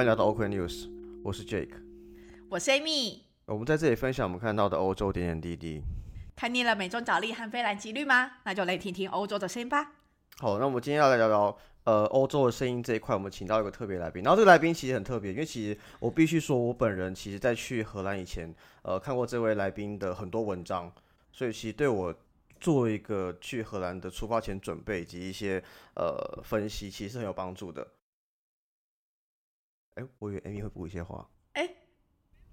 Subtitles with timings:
[0.00, 0.88] 欢迎来到 OK News，
[1.22, 1.74] 我是 Jake，
[2.48, 3.18] 我是 Amy。
[3.44, 5.82] 我们在这里分享我们看到的欧洲点点滴滴。
[6.34, 8.38] 看腻了美中角力和菲兰吉律吗？
[8.46, 9.92] 那就来听听欧洲的声音吧。
[10.38, 11.54] 好，那我们今天要来聊聊
[11.84, 13.14] 呃欧洲的声音这一块。
[13.14, 20.90] 我们请到一个特别来宾，然后这个来宾其实很特别，因为其实我必须说，我本人其实在去荷兰以前，呃，看过这位来宾的很多文章，
[21.30, 22.14] 所以其实对我
[22.58, 25.62] 做一个去荷兰的出发前准备以及一些
[25.94, 27.86] 呃分析，其实很有帮助的。
[30.00, 31.26] 哎，我以为 Amy 会补一些话。
[31.52, 31.68] 哎，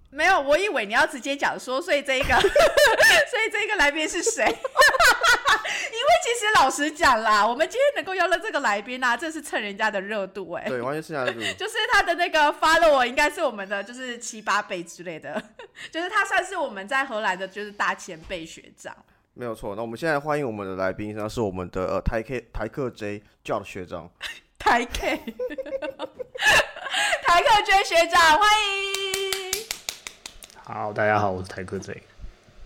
[0.10, 4.44] 没有，我以为你要直接讲说，所以这一个， 所以这一个来宾是谁？
[4.48, 10.66] 因为其实老实讲啦，我们今天能够邀了这个来宾啊，这是蹭人家的热度哎。
[10.68, 11.58] 对，完全是人家的热度。
[11.58, 15.42] 就是他的那个 follow 应该是我们的就是七八倍之类的，
[15.92, 18.96] 就是他算是我们在荷兰的就是大前辈学长。
[19.34, 24.10] 没有错，那我们现在欢迎我们的来宾，那是我们的呃台 K 台客 J 叫的学长。
[24.60, 25.18] 台 K。
[27.24, 29.66] 台客 娟学长，欢迎。
[30.64, 32.02] 好，大家好，我是台客 J。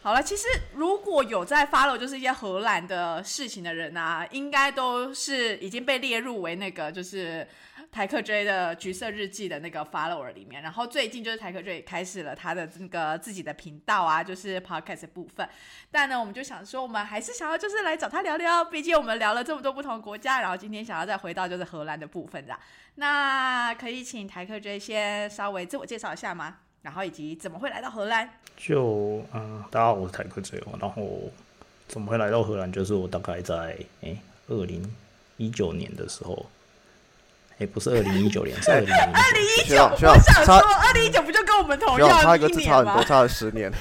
[0.01, 7.47] 好了，其实如果有在 follow 就是一些荷兰的事情的人啊，应该都是已经被列入为那个就是
[7.91, 10.63] 台客 J 的橘色日记的那个 follower 里面。
[10.63, 15.47] 然后最近就是台客 J 开始了他的那个自己的频道啊，就是 podcast 部分。
[15.91, 22.57] 但呢，我们就想说，我们还是想要就是来找他聊聊，毕竟我们聊了这么多不同国家，然后今天想要再回到就是荷兰的部分的。
[22.95, 26.57] 那可以请台客 J 先稍微自我介绍一下吗？
[26.83, 28.27] 然后以及怎么会来到荷兰？
[28.57, 31.29] 就嗯，大家好，我是台客 J 然后
[31.87, 32.71] 怎么会来到荷兰？
[32.71, 34.15] 就是我大概在哎
[34.47, 34.81] 二零
[35.37, 36.45] 一九年的时候，
[37.61, 39.85] 哎不是二零一九年，是二零 二零一九。
[39.85, 43.71] 我想说，二零一九不就跟我们同样差一个字差很多，差了十年。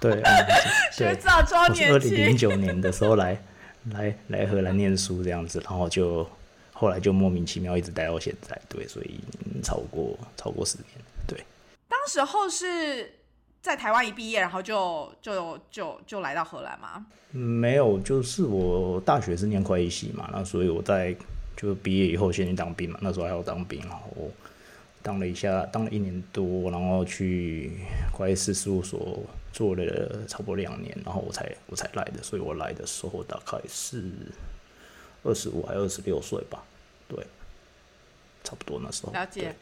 [0.00, 0.22] 对，
[0.92, 1.92] 学长超年轻。
[1.92, 3.36] 二零零九年的时候来
[3.92, 6.28] 来来荷兰念书这样子，然后就。
[6.78, 9.18] 后来就莫名其妙一直待到现在，对，所以
[9.62, 10.88] 超过超过十年，
[11.26, 11.42] 对。
[11.88, 13.15] 当时候是
[13.66, 17.04] 在台湾一毕业，然后就就就就来到荷兰吗？
[17.32, 21.14] 没有，就是我大学是念会计系嘛，那所以我在
[21.56, 24.08] 就毕业以后先去当兵嘛，那时候还要当兵，然后
[25.02, 27.72] 当了一下，当了一年多，然后去
[28.12, 29.20] 会计师事务所
[29.52, 34.02] 做了差不多两年，然后我才我才来的，所以我来的时候大概是。
[35.24, 36.62] 二十五还二十六岁吧，
[37.08, 37.18] 对，
[38.44, 39.12] 差不多那时候。
[39.12, 39.52] 了解。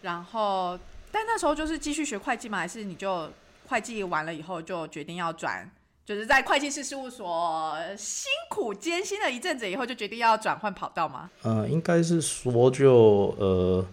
[0.00, 0.78] 然后，
[1.12, 2.58] 但那时候就是继续学会计吗？
[2.58, 3.30] 还是你就
[3.68, 5.70] 会计完了以后就决定要转，
[6.04, 11.30] 就是在会计师事务所辛苦艰辛了一阵子以后，就决定要转换跑道吗？
[11.44, 13.86] 嗯，应该是说就呃，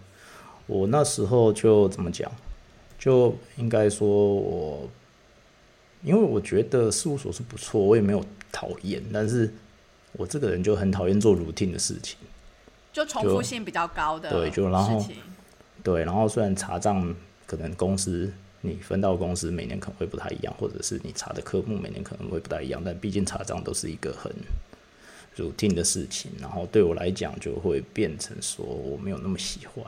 [0.65, 2.31] 我那时候就怎么讲，
[2.97, 4.89] 就应该说我，
[6.01, 9.53] 因为我觉得事务所是不错，我也没有讨厌，但是。
[10.13, 12.17] 我这个人就很讨厌做 routine 的事情，
[12.91, 15.05] 就重复性比较高的对，就然后
[15.83, 18.31] 对，然后虽然查账可能公司
[18.61, 24.31] 你分到公司每年可能会不太一样，或者是你查的科目每年可能会不太一样，但毕竟查账都是一个很
[25.37, 29.85] routine 的事情，然后对我来讲就会变成说我没有那么喜欢。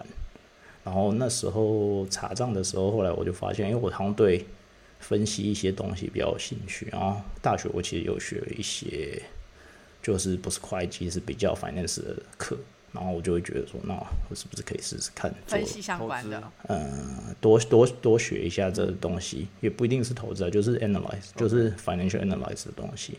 [0.84, 4.46] 然后那时候查账的时候，后来我就发现，因为我好像对
[5.00, 9.22] 分析一些东西比较有兴趣，然后大学我其实有学一些。
[10.04, 12.58] 就是不是会计，是比较 finance 的课，
[12.94, 16.44] 然后我就会觉得说，那我是不是可以试试看分析相关的？
[16.68, 23.18] 嗯，多多多学一下这东西，也不一定是投资啊，就是 analyze，就是 financial analyze 的东西。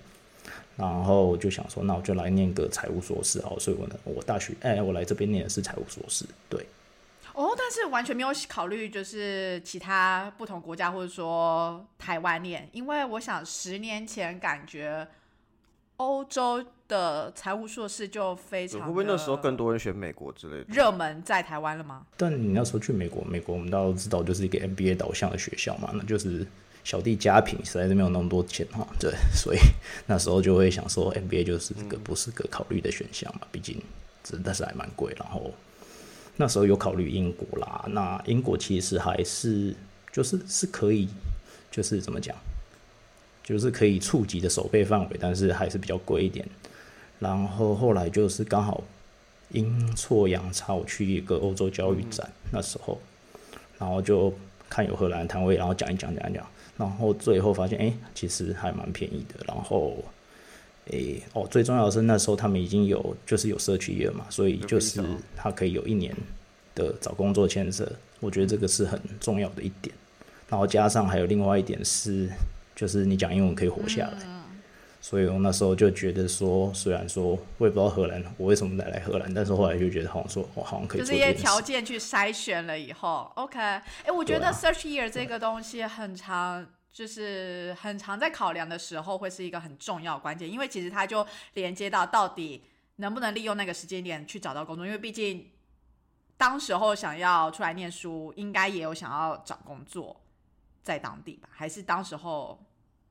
[0.76, 6.66] 然后我就想说，那我就来念个财务硕士好，所以我呢，我大学哎，我来这边念的是财务硕士，对。
[7.32, 15.08] 哦，但是完全没有考虑就是其他不同国家或者说台湾念，因为我想十年前感觉。
[16.02, 20.64] 欧洲的财务硕士就非常，会不会那时候更多人选美国之类的？
[20.68, 22.04] 热门在台湾了吗？
[22.16, 26.44] 但你那时候去美国，美国我们都知道就是一个 MBA 导向的学校嘛，那就是
[26.82, 28.86] 小弟家贫，实在是没有那么多钱哈。
[28.98, 29.58] 对，所以
[30.06, 33.80] 那时候就会想说 MBA 就是个不是个考虑的选项嘛，毕竟
[34.24, 35.14] 真但是还蛮贵。
[35.16, 35.52] 然后
[36.36, 39.74] 那时候有考虑英国啦，那英国其实还是
[40.10, 41.08] 就是是可以，
[41.70, 42.36] 就是怎么讲？
[43.52, 46.42] 就是可以触及的手背范围，但是还是比较贵一点。
[47.18, 48.82] 然后后来就是刚好
[49.50, 52.98] 阴错阳差，我去一个欧洲教育展，那时候，
[53.78, 54.32] 然后就
[54.70, 56.46] 看有荷兰摊位，然后讲一讲讲一讲，
[56.78, 59.44] 然后最后发现，哎，其实还蛮便宜的。
[59.46, 60.02] 然后，
[60.90, 60.98] 哎，
[61.34, 65.04] 哦，最重要的是那时候他们已经有就是有社区业嘛，所以就是
[65.36, 66.16] 他可以有一年
[66.74, 67.86] 的找工作签证，
[68.20, 69.94] 我觉得这个是很重要的一点。
[70.48, 72.30] 然后加上还有另外一点是。
[72.82, 74.18] 就是你讲英文可以活下来，
[75.00, 81.32] 所以我那时候就觉得说，虽然说我也不知道荷兰我为什么来来荷兰，但是后来就觉得好像说我好像可以就是一些。
[81.32, 91.24] 条件去筛选了以后，OK，哎、我觉得 search year 这个东西很长，就是很长在考量的时候会是一个很重要的关键，因为其实它就
[91.54, 92.64] 连接到到底
[92.96, 95.48] 能不能利用那个时间点去找到工作，因为毕竟
[96.36, 100.20] 当时候想要出来念书，应该也有想要找工作
[100.82, 102.60] 在当地吧，还是当时候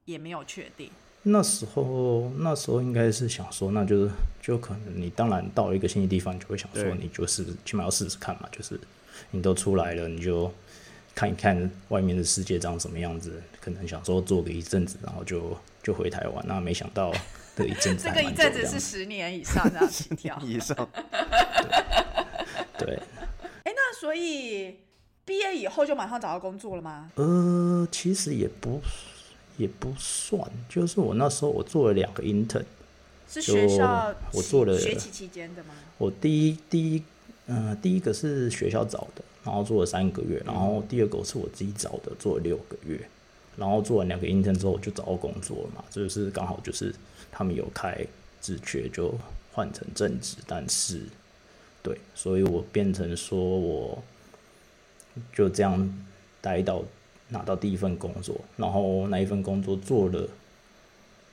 [0.06, 0.90] 也没有确定。
[1.24, 4.12] 那时候那时候应该是想说，那就是
[4.42, 8.80] 就可能你当然到一个新的地方，你就会想说，你就是起码要试试看嘛，就是
[9.30, 10.52] 你都出来了，你就
[11.14, 16.44] 看一看外面的世界长什么样子，可能想说做个一阵子，然后就就回台湾。
[16.48, 17.14] 那没想到
[17.56, 20.36] 的 一阵子这个一阵子是十年以上这样起跳。
[20.42, 20.76] 以上，
[22.80, 22.96] 对，
[23.64, 24.80] 哎，那所以
[25.24, 27.12] 毕业以后就马上找到工作了吗？
[27.14, 28.82] 呃，其实也不
[29.62, 32.66] 也不算，就是我那时候我做了两个 intern，
[33.30, 35.74] 是学校我做了学期期间的吗？
[35.98, 37.04] 我第一第一
[37.48, 42.98] 嗯、第一个是学校找的，然后做了三个月，然后第二个是我自己找的，做了六个月，
[43.58, 46.96] 然后做完两个 intern 之后我就找到工作了嘛，这就是刚好就是
[47.30, 48.06] 他们有开
[48.40, 49.14] 职缺就
[49.52, 51.02] 换成正职，但是
[51.84, 54.02] 对，所以我变成说我
[55.36, 56.08] 就这样
[56.40, 56.82] 待到
[57.32, 60.30] 拿到第一份工作，然后那一份工作做了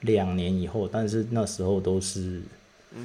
[0.00, 2.40] 两年以后，但是那时候都是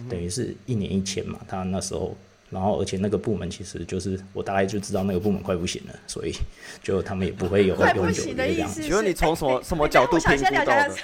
[0.10, 2.16] 等于是一年一签嘛，他那时候。
[2.50, 6.31] 然后，而且那个部门其实就是我大概就知道那个部门快不行了，所以
[6.84, 8.81] 就他们也不会有快不永久行的这样子。
[8.81, 8.88] 意思是？
[8.90, 10.96] 请问你从什么哎什么 角度评估到的？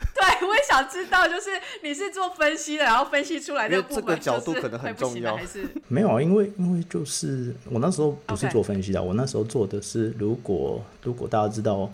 [0.14, 1.50] 对，我也想知道，就是
[1.82, 5.36] 你是做分析的，然后分析出来因为这个角度可能很重要。
[5.36, 5.68] 还是？
[5.88, 11.90] 没有啊，因为因为就是我那时候不是做分析的我那时候做的是，如果如果大家知道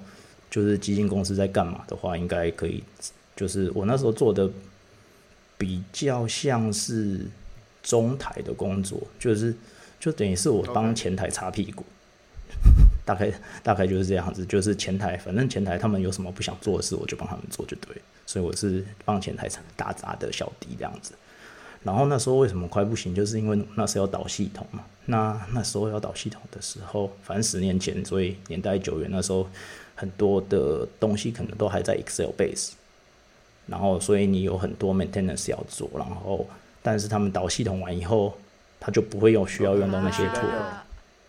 [0.51, 2.83] 就是基金公司在干嘛的话，应该可以，
[3.35, 4.49] 就是我那时候做的
[5.59, 7.21] 比较像是
[7.83, 9.55] 中台的工作，就是
[9.99, 11.85] 就等于是我帮前台擦屁股。
[13.07, 13.33] 大概
[13.65, 17.97] 大概就是这样子，就是前台，反正前台他们有什么不想做的事，我就帮他们做就对。
[18.27, 21.15] 所以我是帮前台打杂的小弟这样子。
[21.85, 24.85] 然后那时候为什么快不行，就是因为那时候要导系统嘛。
[25.05, 29.49] 那那时候要导系统的时候，反正十年前，所以年代久远，那时候
[29.95, 32.73] 很多的东西可能都还在 Excel base，
[33.69, 36.45] 然后所以你有很多 maintenance 要做，然后
[36.83, 38.37] 但是他们导系统完以后，
[38.81, 40.87] 他就不会用需要用到那些啊 tool，、啊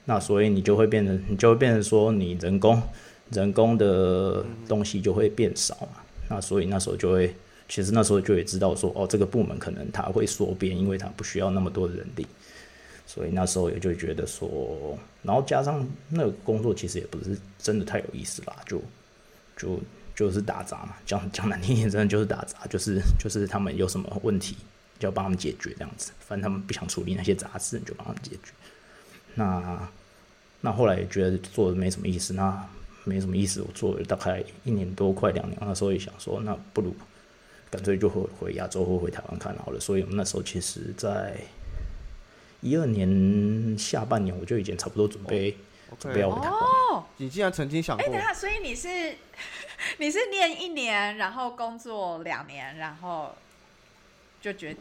[0.09, 2.81] 那所以你就会变成，你就会变成说，你人工
[3.29, 6.01] 人工的东西就会变少嘛。
[6.29, 7.35] 那所以那时候就会，
[7.67, 12.25] 其实那时候就会知道说，哦，这个部门可能他会缩编，因为他不需要那么多的人力。
[13.05, 18.81] 所以那时候也就觉得说，然后加上那个工作其实也不是真的太有意思啦，就
[19.57, 19.79] 就
[20.15, 24.55] 就是打杂嘛，讲讲难听点，真的就是打杂，就是就是他们有什么问题
[24.99, 28.51] 就要帮他们解决这样子，反正他们不想处理那些杂事，你就帮他们解决。
[29.37, 29.89] 那
[30.61, 32.67] 那后来也觉得做的没什么意思，那
[33.03, 36.93] 没什么意思，我做了大概一年多，快两年，那时候也想说，那不如
[37.69, 39.79] 干脆就回回亚洲或回台湾看好了。
[39.79, 41.37] 所以我们那时候其实，在
[42.61, 45.55] 一二年下半年，我就已经差不多准备
[45.99, 46.59] 准备要回台湾。
[46.59, 48.87] 哦，你竟然曾经想哎，过等，下，所以你是
[49.99, 53.35] 你是念一年，然后工作两年，然后
[54.41, 54.75] 就决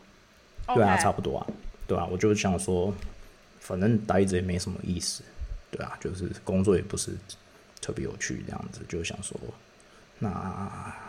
[0.74, 1.46] 对啊差不多啊，
[1.86, 2.92] 对啊，我就想说，
[3.66, 5.22] 反正待着也没什么意思，
[5.70, 7.10] 对啊，就是工作也不是
[7.80, 9.36] 特别有趣，这样子就想说，
[10.20, 10.30] 那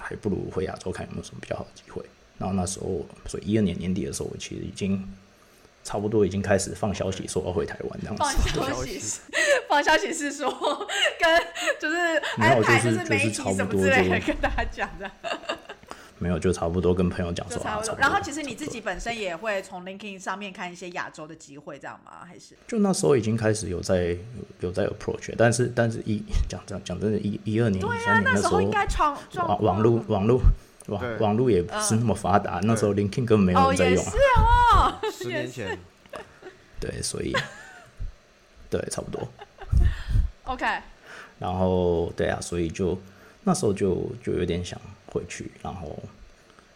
[0.02, 2.04] 还不如回亚洲看有没有什么比较好的机会。
[2.40, 5.08] 然后那时候，所以一二年年底的时候，我其实已经
[5.84, 8.24] 差不多已经开始放消息说要回台湾这样子
[8.54, 8.70] 放。
[8.70, 9.20] 消息是
[9.70, 10.50] 放消息是说
[11.20, 11.44] 跟
[11.80, 11.96] 就是
[12.38, 15.12] 没有安排就是媒体就是差不什么多之类的就跟大家讲的，
[16.20, 17.86] 没有，就差不多跟朋友讲说啊，差不多。
[17.86, 18.02] 差不多。
[18.02, 22.26] 然后其实你自己本身也会从 LinkedIn 上面看一些亚洲的机会，这样吗？
[22.26, 24.18] 还是就那时候已经开始有在有
[24.62, 30.42] 有在 approach，但是但是一讲讲讲真的，一一二年、对啊，一三年那时候应该创网网络网络
[30.88, 34.18] 网网络也不是那么发达，那时候 LinkedIn 根本没有哦人在用啊也是。
[34.18, 35.78] 哦，十年前，
[36.80, 37.36] 对，所以
[38.70, 39.28] 对差不多。
[40.46, 40.66] OK，
[41.40, 42.98] 然后对啊，所以就
[43.44, 44.80] 那时候就就有点想
[45.18, 45.98] 回去，然后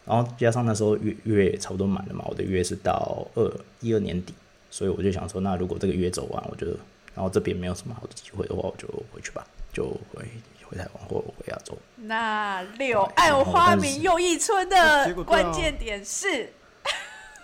[0.04, 4.34] 然后加上那时候约约也差不多满了嘛，我的约是到二一二年底，
[4.70, 6.66] 所以我就想说，那如果这个约走完，我就
[7.14, 10.24] 然后这边没有什么好的机会的话，我就回去吧，就回
[10.64, 11.78] 回台湾或回亚洲。
[11.96, 16.50] 那柳暗花明又一村的关键点是，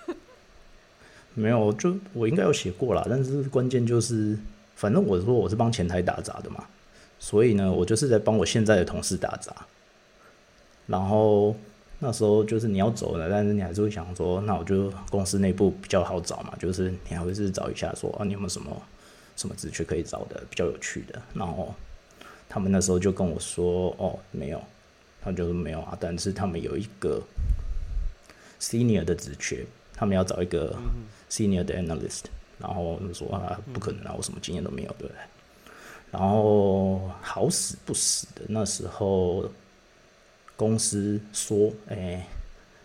[1.34, 4.36] 没有，就我应该有写过啦，但是关键就是，
[4.74, 6.64] 反正我说我是帮前台打杂的嘛，
[7.20, 9.54] 所以呢，我就是在帮我现在的同事打杂。
[10.88, 11.54] 然后
[11.98, 18.74] 那时候就是你要走了，但是你还是会想说，那我就公司内部比较好找嘛，就是你还会是找一下说啊，你有没有什么
[19.36, 21.20] 什么职缺可以找的比较有趣的？
[21.34, 21.74] 然后
[22.48, 24.62] 他们那时候就跟我说，哦，没有，
[25.20, 27.22] 他就说没有啊，但是他们有一个
[28.58, 30.74] senior 的职缺，他们要找一个
[31.28, 32.22] senior 的 analyst，
[32.58, 35.16] 然后就说啊，不可能啊，我什么经验都没有，对不对？
[36.12, 39.44] 然后好死不死的那时候。
[40.58, 42.26] 公司说：“哎，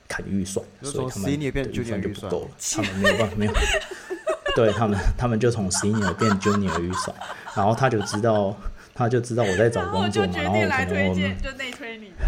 [0.08, 2.48] 砍预算，所以他们预算就不够了。
[2.76, 3.54] 他们没有办法，没有。
[4.56, 7.18] 对他们，他们就从 senior 变 junior 预算，
[7.56, 8.56] 然后他就知道，
[8.94, 12.26] 他就知道我在找工作嘛，然后可能我们就内推你的。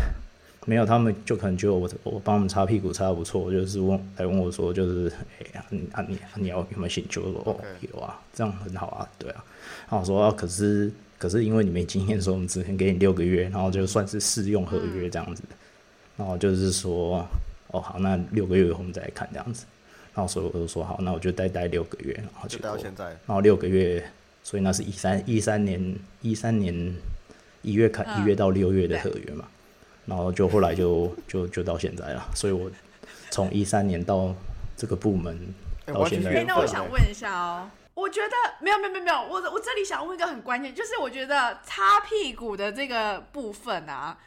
[0.65, 7.19] 没有，他们就可能觉得我我帮他们擦屁股擦的不错，就是问来问我说，就是哎呀，你啊你你要有没有兴趣？
[7.19, 9.45] 我说哦有啊，这样很好啊，对啊。
[9.87, 10.91] 然后我说可是。”
[11.25, 15.41] 可是因为你没经验，所以我们只能给你六个月，然后就算是试用合约这样子。
[16.15, 17.27] 然后就是说，
[17.69, 19.65] 哦好，那六个月以后我们再来看这样子。
[20.13, 23.05] 然后所以我就说好，那我就待待六个月，然后就到现在。
[23.05, 24.07] 然后六个月，
[24.43, 26.95] 所以那是一三一三年一三年
[27.63, 29.47] 一月开一月到六月的合约嘛。
[30.05, 32.29] 然后就后来就就就到现在了。
[32.35, 32.69] 所以我
[33.31, 34.31] 从一三年到
[34.77, 35.35] 这个部门
[35.87, 36.43] 到现在。
[36.43, 37.67] 那我想问一下哦。
[37.95, 44.19] 我觉得没有没有没有没有，我我这里想问一个很关键，就是我觉得擦屁股的这个部分啊，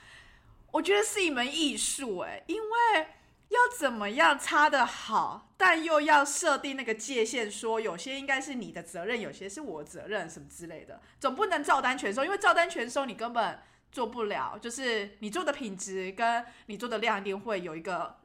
[0.71, 3.07] 我觉得是一门艺术哎，因为
[3.49, 13.61] 要怎么样擦的好，但又要设定那个界限，说有些应该是你的责任，有些是我责任什么之类的，总不能照单全收，因为照单全收你根本
[13.93, 18.17] 做不了，就是你做的品质跟你做的量一定会有一个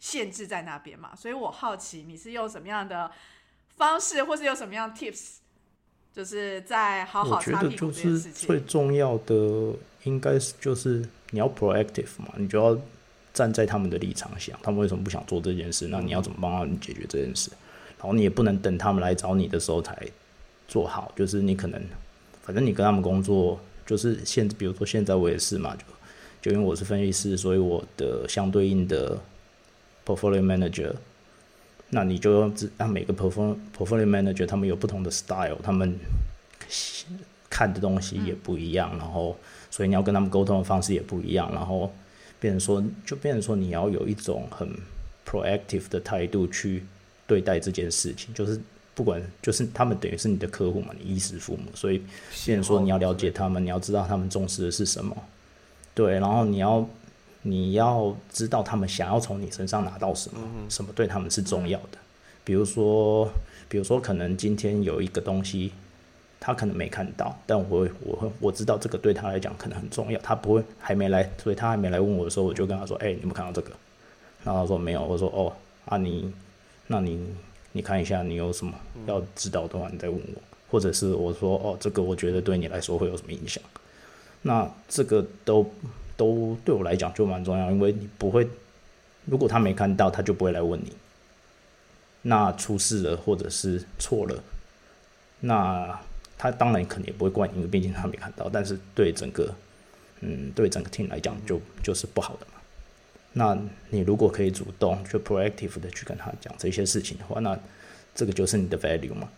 [0.00, 3.08] 限制在那边嘛，所以我好奇你是用什么样的。
[3.78, 5.36] 方式，或是有什么样 tips，
[6.14, 8.46] 就是在好好擦屁股这件事情。
[8.46, 12.76] 最重要的应该是就是你要 proactive 嘛，你就要
[13.32, 15.86] 站在他们的立场想，他们为什么不想做这件事？
[15.88, 17.50] 那你要怎么帮他们解决这件事？
[17.98, 19.96] 然后你也不能等他们来找你的时候才
[20.66, 21.82] 做好，就是你可能
[22.42, 25.84] 反正你跟他们工作，就是现比如说现在我也是嘛，就
[26.42, 29.18] 就因为我是分析师，所以我的相对应的
[30.04, 30.92] portfolio manager。
[31.90, 35.96] 那你就，让每个 portfolio portfolio manager 他们有不同的 style，他们
[37.48, 39.34] 看的东西也不一样，然后
[39.70, 41.90] 所以你要跟他们沟通的方式也不一样，然后
[42.38, 44.68] 变成说，就变成说你要有一种很
[45.26, 46.84] proactive 的态度去
[47.26, 48.60] 对待这件事情，就是
[48.94, 52.02] 不管就是他们等于是你的客户嘛，你衣食父母，所以
[52.44, 55.16] 变成说你要了解他们，你要知道他们重视的是什么，
[55.94, 56.86] 对，然后你要。
[57.48, 61.98] 你要知道他们想要从你身上拿到什么，什么对他们是重要的。
[62.44, 63.28] 比如说，
[63.68, 65.72] 比如说，可能今天有一个东西，
[66.38, 70.20] 他可能没看到，但我我我知道这个对他来讲可能很重要。
[70.20, 73.72] 他不会还没来，所以他还没来问我的时候，我就跟他说：“哎，你有看到这个？”
[74.44, 75.52] 然后他说：“没有。”我说：“哦，
[75.86, 76.32] 啊你，
[76.86, 77.18] 那你
[77.72, 78.72] 你看一下，你有什么
[79.06, 80.42] 要知道的话，你再问我。
[80.70, 83.62] 或者是我说：哦，这个我觉得对你来说会有什么影响？
[84.42, 85.66] 那这个都。”
[86.18, 88.46] 都对我来讲就蛮重要，因为你不会，
[89.24, 90.92] 如果他没看到，他就不会来问你。
[92.22, 94.42] 那出事了或者是错了，
[95.40, 95.98] 那
[96.36, 98.50] 他当然肯定也不会怪你，因为毕竟他没看到。
[98.52, 99.54] 但是对整个，
[100.20, 102.60] 嗯，对整个 team 来讲，就就是不好的嘛。
[103.32, 103.56] 那
[103.90, 107.56] 你如果可以主动去 proactive 的去跟他讲这些事情的话，那
[108.14, 109.28] 这个就是你的 value 嘛。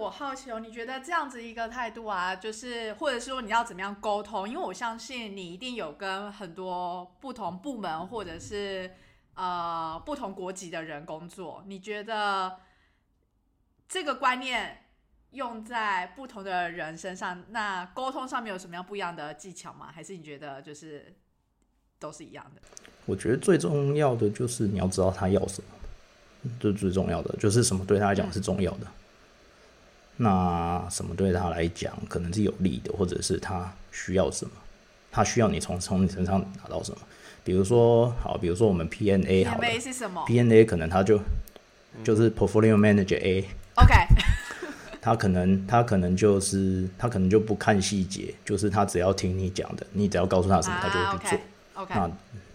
[0.00, 4.48] 我好奇哦，你觉得这样子一个态度啊，就是或者说你要怎么样沟通？
[4.48, 8.90] 因为我相信你一定有跟很多不同部门或者是
[9.34, 11.62] 呃不同国籍的人工作。
[11.66, 12.56] 你觉得
[13.86, 14.86] 这个观念
[15.32, 19.90] 用在不同的人身上，那沟通上面有什么样不一样的技巧吗？
[19.92, 21.14] 还是你觉得就是
[21.98, 22.62] 都是一样的？
[23.04, 28.86] 我觉得最重要的就是你要知道他要什么，这最重要的就是什么对他来讲是重要的。
[30.22, 34.52] 那什么对他来讲可能是有利的，或者是他需要什么？
[35.10, 36.98] 他需要你从从你身上拿到什么？
[37.42, 41.18] 比如说，好，比如说我们 P N A 好，P 是什么？P N A 可能他就
[42.04, 43.48] 就是 Portfolio Manager A。
[43.76, 43.94] OK。
[45.00, 51.82] 他可能他可能就是他可能就不看细节，就是他只要听你讲的，你只要告诉他什么，他就会去做。
[51.82, 51.94] OK。
[51.94, 52.10] 那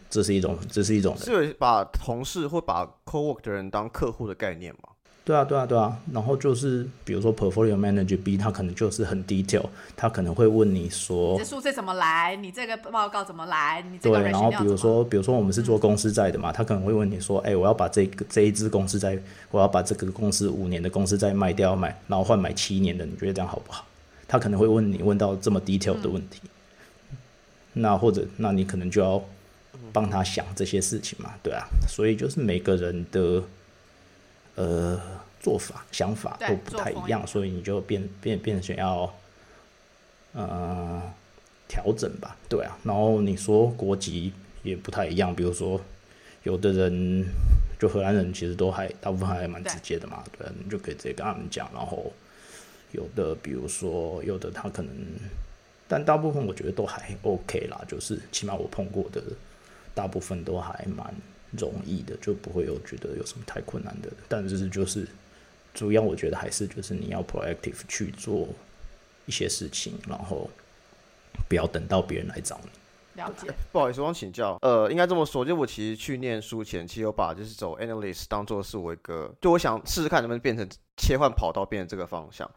[0.08, 4.90] 这是一种这是一种是把同事或把 Co-work 的人当客户的概念吗？
[5.26, 9.66] 对啊，对啊，对啊，然后就是比如说 portfolio manager B，他可能就是很 detail，
[9.98, 12.36] 他可能会问你说，这数字怎么来？
[12.36, 13.84] 你这个报告怎么来？
[13.92, 19.18] 你这个对，然后比如说，比如说我们是做公司债的嘛，他可能会问你说，哎，我要把这个这一支公司债，
[19.50, 23.84] 我要把这个公司五年的公司债卖掉买，然后换买七年的，你觉得这样好不好？
[24.28, 26.42] 他可能会问你问到这么 detail 的问题，
[27.74, 29.24] 那或者那你可能就要
[29.92, 33.44] 帮他想这些事情嘛，对啊，所以就是每个人的
[34.56, 35.00] 呃
[35.46, 39.14] 做法、想法都不太一样，所以你就变变变成要
[40.34, 41.00] 呃
[41.68, 42.76] 调整吧，对啊。
[42.84, 44.34] 然后你说国籍
[44.64, 45.80] 也不太一样，比如说
[46.42, 47.24] 有的人
[47.80, 51.70] 就荷兰人其实都还大部分还蛮直接的嘛，对啊，你就可以直接跟他们讲。
[51.76, 52.12] 然后
[52.92, 54.92] 有的比如说有的他可能，
[55.88, 59.22] 但大部分我觉得都还 OK 啦，就是起码我碰过的
[59.94, 61.14] 大部分都还蛮
[61.52, 64.10] 容易的，就不会有觉得有什么太困难的。
[64.28, 65.08] 但是就是
[65.76, 68.48] 主要我觉得还是就是你要 proactive 去做
[69.28, 70.50] 一些事情，然后
[71.48, 72.70] 不要等到别人来找你。
[73.22, 73.54] 了解。
[73.72, 80.68] 不好意思，我想请教，呃，应该这么说，就我其实去念书前，其实有把就是走 analyst 当做是我一个，就我想试试看能不能变成
[80.98, 82.50] 切换跑道，变成这个方向，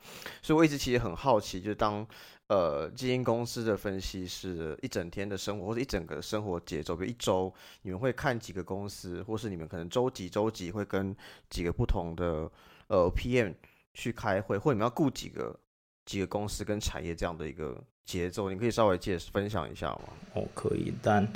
[0.42, 2.04] 所以我一直其实很好奇，就是当
[2.48, 11.14] 呃基金公司的分析师一整天的生活或者一整个生活节奏，比如一周你们会看几个公司，或是你们可能周几周几会跟
[11.48, 12.50] 几个不同的
[12.88, 13.54] 呃 PM
[13.94, 15.58] 去开会，或你们要雇几个
[16.04, 20.02] 几个公司跟产业这样的一个节奏，你可以稍微介分享一下吗？
[20.34, 21.26] 哦，可以，但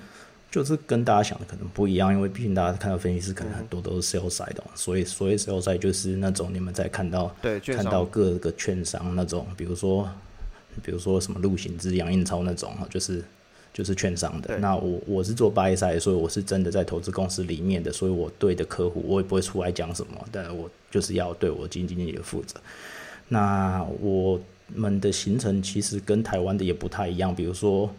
[0.51, 10.09] 就是跟大家想的可能不一样，因为毕竟大家看到分析师可能很多都是 sales side 的嘛，所以所谓 sales side 就是那种你们在看到对，看到各个券商那种，比如说
[10.83, 13.25] 比如说什么陆行之、杨印超那种，就是
[13.73, 14.59] 就是券商的。
[14.59, 22.61] 那我我是做 buy side，所以我是真的在投资公司里面的，所以我对的客户我也不会出来讲什么，但我就是要对我基金经理的负责。
[23.29, 24.39] 那我
[24.75, 27.91] 们的行程其实跟台湾的也不太一样，比如说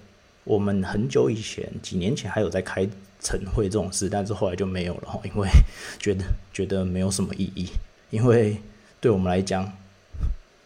[0.43, 2.87] 我们很久以前几年前还有在开
[3.19, 5.47] 晨会这种事，但是后来就没有了，因为
[5.99, 7.67] 觉得觉得没有什么意义，
[8.11, 8.57] 因为
[8.99, 9.71] 对我们来讲，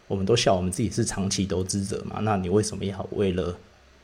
[0.06, 3.56] 我们都笑我们自己是长期投资者嘛，那你为什么要为了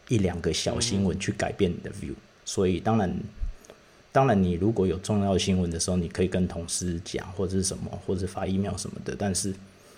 [0.08, 2.14] 一两个小新闻去改变你的 view？
[2.44, 3.14] 所以当然。
[4.12, 9.16] 当然，你如果有重要的新闻的时候，你可以跟同事讲，或者是什么，或者发 email 什么的。
[9.18, 9.52] 但是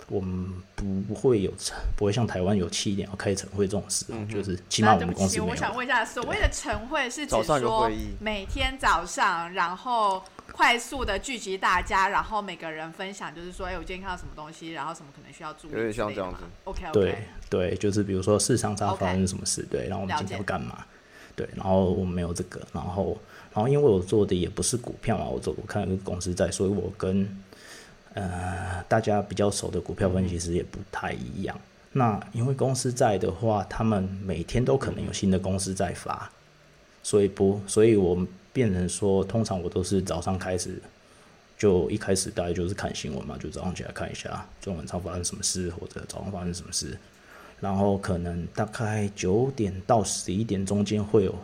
[0.07, 1.53] 我们不会有，
[1.95, 5.55] 不会像台湾有七点要开晨会这种事，就是起码我们公司没有。
[5.55, 10.23] 想问一下，所谓的晨会是指早上有说每天早上，然后
[10.57, 16.39] 快速的聚集大家，然后每个人分享，就是说，哎，我今天看到什么东西，然后什么可能需要注意，有点像这样子。
[16.63, 17.17] OK OK，对
[17.47, 20.83] 对，就是比如说市场上发生什么事对，然后我们今天要干嘛？
[21.35, 23.15] 对，然后我们没有这个，然后
[23.53, 27.29] 然后因为我做的也不是股票嘛，我做我看一个公司在，所以我跟
[28.15, 31.55] 呃大家比较熟的股票分析师也不太一样。
[31.91, 36.27] 那因为公司在的话，他们每天都可能有新的公司在发，
[37.03, 40.81] 所以不，所以我们变成说，通常我都是早上开始，
[41.57, 46.97] 就一开始大概就是看新闻嘛，就早上起来看一下中晚上发生什么事，或者早上发生什么事，
[47.59, 51.35] 然后可能大概九点到十一点中间会有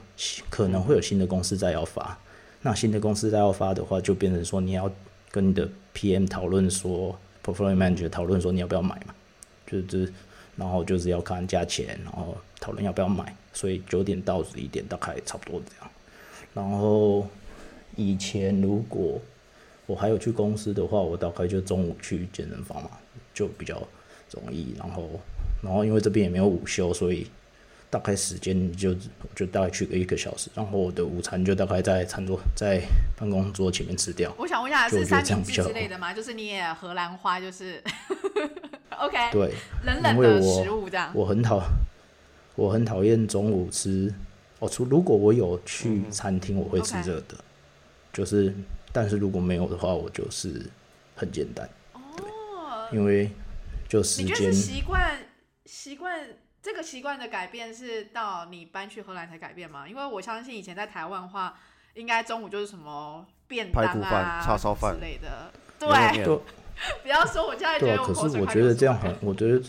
[0.50, 2.18] 可能会有新的公司在要发，
[2.62, 4.92] 那新的公司在要发的话，就变成说你要
[5.32, 9.14] 跟你的 PM 讨论说，Portfolio Manager 讨论说你要不要买嘛，
[9.66, 10.14] 就是
[10.56, 15.90] 然后就是要看价钱，然后讨论要不要买，所以九点到十一点大概差不多这样。
[16.54, 17.28] 然后
[17.96, 19.20] 以前如果
[19.86, 22.92] 我还有去公司的话，我大概就中午去健身房嘛，
[23.34, 23.82] 就比较
[24.32, 24.74] 容易。
[24.78, 25.10] 然后，
[25.62, 27.28] 然后因为这边也没有午休，所以
[27.90, 28.96] 大概时间就
[29.36, 30.50] 就大概去个一个小时。
[30.56, 32.82] 然后我的午餐就大概在餐桌在
[33.18, 34.34] 办公桌前面吃掉。
[34.38, 36.14] 我想问一下，是三明治之类的吗？
[36.14, 37.84] 就是你也荷兰花，就是
[38.98, 39.54] OK，对，
[39.86, 41.12] 冷冷的食物这样。
[41.14, 41.62] 我很讨
[42.56, 44.14] 我很讨厌中午吃。
[44.64, 47.36] 哦，除如果我有去餐厅，我会吃热的，
[48.14, 48.54] 就是
[48.94, 50.66] 但是如果没有的话，我就是
[51.18, 53.30] 很简单，哦，因为
[53.90, 55.20] 就时间你觉得是习惯
[55.66, 56.26] 习惯
[56.62, 59.86] 这个习惯的改变是到你搬去荷兰才改变吗？
[59.86, 61.60] 因为我相信以前在台湾的话，
[61.96, 65.52] 应该中午就是什么便当排骨饭啊、叉烧饭之类的。
[65.82, 66.40] 牛肉对，面
[67.02, 69.62] 不要说我现在觉对啊，得我可口水是我觉得这样很， 我觉得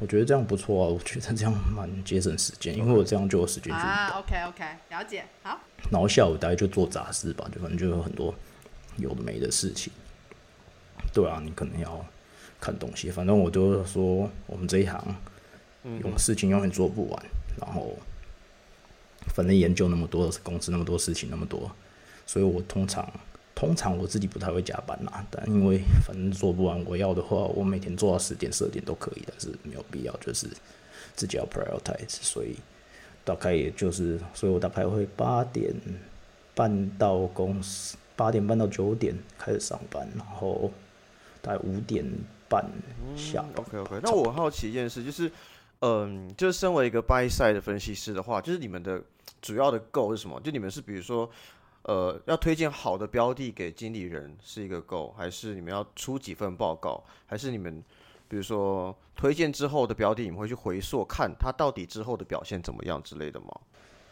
[0.00, 3.78] 我觉得这样不错啊，我觉得这样蛮节省时间，因为我这样就有时间去。
[3.78, 5.60] 啊，OK OK，了解，好，
[5.92, 8.34] 然后下午大概就做杂事吧，就反正就有很多
[8.96, 9.92] 有的没的事情。
[11.12, 12.04] 对啊，你可能要
[12.58, 15.04] 看东西，反正我就说我们这一行
[15.84, 17.22] 嗯有事情永远做不完，
[17.60, 17.94] 然后
[19.34, 21.70] 反正研究那么多公司那么多事情那么多，
[22.26, 23.06] 所以我通常
[23.60, 30.48] 通常我自己不太会加班啦，但因为反正做不完，我要的话我每天做到十点十二点都可以，但是没有必要就是
[31.14, 32.56] 自己要 prioritize，所以
[33.22, 35.74] 大概也就是，所以我大概会八点
[36.54, 40.70] 半到公司，八点半到九点开始上班，然后
[41.42, 42.02] 大概五点
[42.48, 42.64] 半
[43.14, 43.62] 下班。
[43.62, 45.30] OK OK，那我好奇一件事，就是，
[45.80, 49.02] 嗯，就是身为一个 buy side 的分析师的话，就是你们的
[49.42, 50.40] 主要的 goal 是什么？
[50.40, 51.30] 就你们是比如说，
[51.82, 57.82] 呃，要推荐好的标的给经理人是一个 goal，还是你们要出几份报告，还是你们
[58.28, 63.46] 比如说推荐之后的标的，你们会去回溯看它到底之后的表现怎么样之类的吗？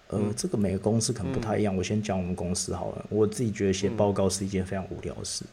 [0.08, 1.76] 呃，这个每个公司可能不太一样。
[1.76, 3.04] 我先讲我们公司好了。
[3.10, 5.44] 我自己觉得写报告是一件非常无聊的事，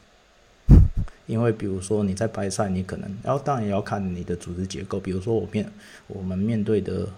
[1.25, 4.97] 因为比如说你在白菜，你可能，然后当然也要看你的组织结构。
[4.97, 5.69] 比如说我面
[6.08, 7.10] 我们面对的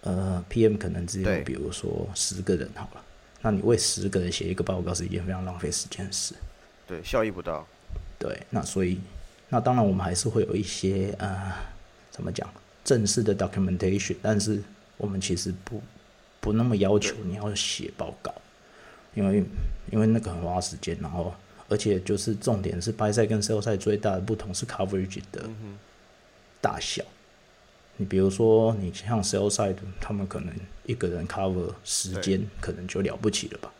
[0.00, 3.04] 呃 PM 可能只有比如说十个人好了，
[3.44, 6.34] 那你为十个人写一个报告是一件非常浪费时间的事，
[6.88, 7.64] 对，效益不大。
[8.18, 8.98] 对，那所以
[9.48, 11.52] 那当然我们还是会有一些呃
[12.10, 12.52] 怎么讲
[12.82, 14.60] 正式的 documentation，但是
[14.96, 15.80] 我们其实不。
[16.40, 18.30] 不那么要求你要写报告，
[19.14, 19.42] 因为
[19.90, 21.32] 因为那个很花时间，然后
[21.70, 25.48] 而且就是重点是 buy side 跟 sell side 最大的不同是 coverage 的
[26.60, 27.02] 大小。
[27.96, 30.52] 你比如说你像 sell side，他们可能
[30.84, 33.72] 一个人 cover 时间可能就了不起了吧，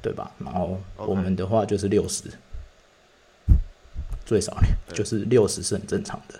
[0.00, 0.30] 对吧？
[0.38, 2.24] 然后我们的话就是六十，
[4.24, 4.56] 最少
[4.92, 6.34] 就是六十是很正常的，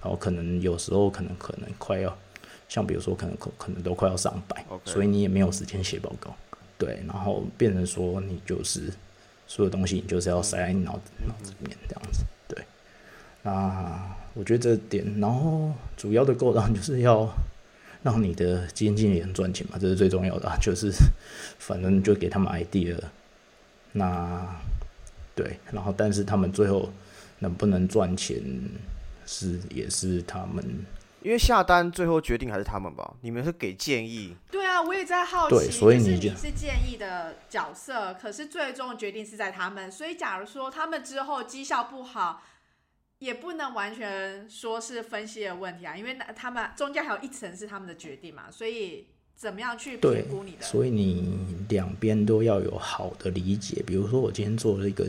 [0.00, 2.16] 然后可能有时候可能可能快要。
[2.68, 6.34] 像比如说，可能可可能都快要上百，所以你也没有时间写报告，
[6.78, 8.90] 对，然后变成说你就是
[9.46, 12.41] 所有东西你就是要塞在你脑子脑子里面这样子，对。
[13.42, 17.28] 那我觉得这点，然后主要的构造就是要
[18.02, 20.90] 让你的基金经理人赚钱嘛，这是最重要的， 就是
[21.58, 22.96] 反正就给他们 idea，
[23.92, 24.56] 那
[25.34, 26.90] 对，然后但是他们最后
[27.40, 28.40] 能不能赚钱
[29.26, 30.84] 是也是他们。
[31.22, 34.34] 因为下单最后决定还是他们吧，你们是给建议。
[34.50, 39.90] 对啊，我也在好奇，所以你是建议的角色，可是最终决定是在他们。
[39.90, 42.42] 所以假如说他们之后绩效不好，
[43.22, 48.50] 也不能完全说是分析的问题啊，因为他们中间还有一层是他们的决定嘛。
[48.50, 49.06] 所以
[49.36, 50.62] 怎么样去评估你的？
[50.62, 53.80] 所以你两边都要有好的理解。
[53.86, 55.06] 比如说我今天做了一个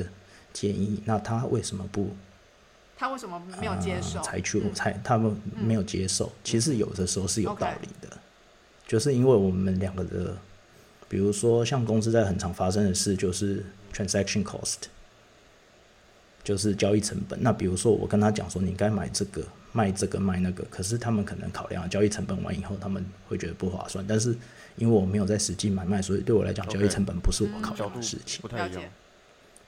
[0.54, 2.16] 建议，那他为什么不？
[2.96, 4.22] 他为什么没有接受？
[4.22, 8.16] 采取采他们没有接受，其实有的时候是有道理的，
[8.86, 10.38] 就是因为我们两个的，
[11.10, 14.76] 比如说像公司在很常发生的事，就是 transaction cost，
[16.44, 17.38] 就是交易成本。
[17.42, 24.06] 那比如说我跟他讲说，你该买这个卖这个卖那个，可是他们可能考量交易成本完以后，他们会觉得不划算。
[24.08, 24.36] 但是
[24.76, 28.42] 因为我没有在实际买卖，所以对我来讲，交易成本不是我考量的事情。
[28.42, 28.84] 不太一样。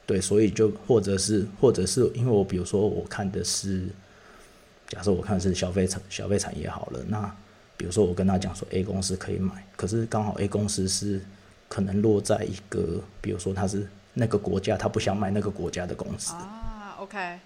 [0.06, 3.88] 对，所以就或者是或者是因为我比如说我看的是，
[4.88, 7.36] 假设我看是消费产消费产业好了，那
[7.76, 11.20] 比如说我跟他讲说 A 公司可以买，可是刚好 A 公司是
[11.68, 16.55] 可能落在一个，比如说他是那个国家，他不想买那个国家的公司啊
[17.16, 17.40] ，OK，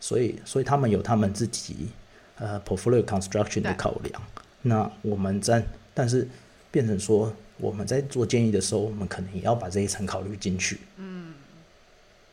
[0.00, 1.88] 所以所以他们有他们自己
[2.36, 4.22] 呃 portfolio construction 的考量，
[4.62, 5.64] 那我们在
[5.94, 6.28] 但是
[6.70, 11.34] 变成说我们在做建议的时候，我们可能也要把这一层考虑进去，嗯。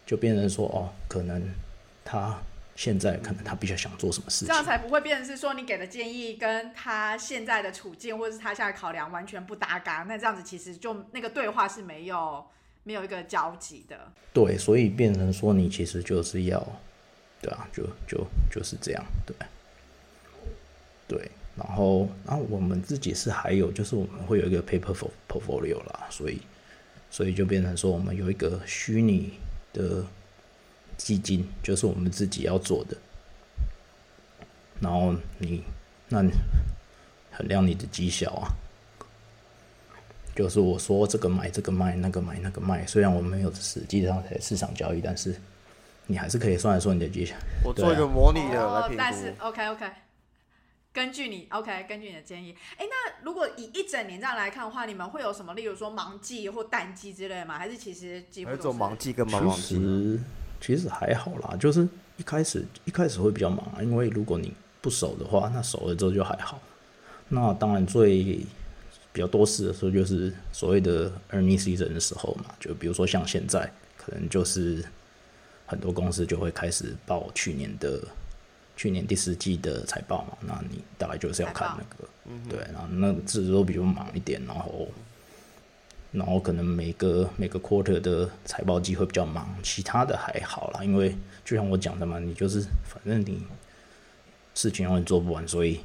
[0.05, 1.53] 就变成说哦，可能
[2.03, 2.35] 他
[2.75, 12.43] 现在可能他比较想做什么事情，这样才不会变成是说你给的建议跟他现在的处境或者是他现在考量完全不搭嘎，那这样子其实就那个对话是没有
[12.89, 13.95] 没有一个交集的。
[14.33, 16.59] 对，所以变成说你其实就是要，
[17.39, 19.35] 对啊，就就就是这样，对，
[21.07, 24.95] 对，然后然后我们自己是还有就是我们会有一个 paper
[25.27, 26.41] portfolio 啦，所以
[27.11, 29.33] 所以就变成说我们有一个虚拟。
[29.71, 30.03] 的
[30.97, 32.97] 基金就是我们自己要做的，
[34.79, 35.63] 然后你
[36.07, 36.31] 那你
[37.31, 38.49] 衡量你的绩效啊，
[40.39, 45.35] 就是我说这个买这个卖那个买那个卖，虽然我们没有实际上在市场交易，但是
[46.07, 47.35] 你还是可以算一算你的绩效。
[47.61, 48.95] 我做一个模拟的来评估。
[48.97, 49.85] 但是 OK OK。
[50.93, 57.57] 根据你，OK，根据你的建议，哎，那如果以一整年这样来看的话，你们会有什么，例如说忙季或淡季之类吗？
[57.57, 59.61] 还是其实几乎做忙季跟忙旺季？
[59.61, 60.19] 其实
[60.61, 66.59] 其实还好啦，就是一开始一开始会比较忙啊，因为如果你不熟的话，那熟了之后就还好。
[67.27, 68.39] 那当然最
[69.11, 74.83] 比较多事的时候就是所谓的 earning season 的时候嘛，就比如说像现在，可能就是
[75.65, 78.01] 很多公司就会开始报去年的。
[78.81, 82.09] 去年第四季的财报嘛，那你大概就是要看那个，
[82.49, 84.87] 对，然后那这都比较忙一点，然后，
[86.13, 93.43] 然后可能每个每个 quarter 的财报季会比较忙，其他的还好啦，因为就像我讲的嘛，你就是反正你
[94.55, 95.81] 事情永远做不完，所以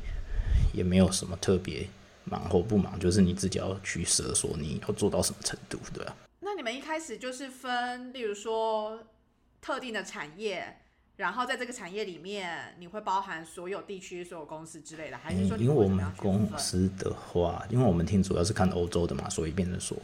[0.72, 1.84] 也没有什么特别
[2.24, 6.14] 忙或不忙，就是你自己要取舍，说你要做到什么程度，对吧？
[6.40, 8.98] 那你们一开始就是分，例如说
[9.60, 10.76] 特定的产业。
[11.16, 19.96] 然后在这个产业里面，你会包含所有地区、所有公司之类的，还是说嗯因为我们公司的话，因为我们听主要是看欧洲的嘛，所以变成说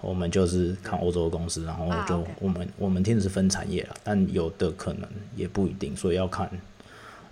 [0.00, 6.48] 我们就是看欧洲的公司，然后啊就我们我们听的是分产业啦，但有的可能也不一定，所以要看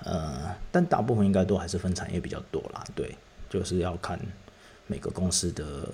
[0.02, 3.16] 呃，但大部分应该都还是分产业比较多啦，对，
[3.52, 4.18] 就是要看
[4.86, 5.86] 每个公司的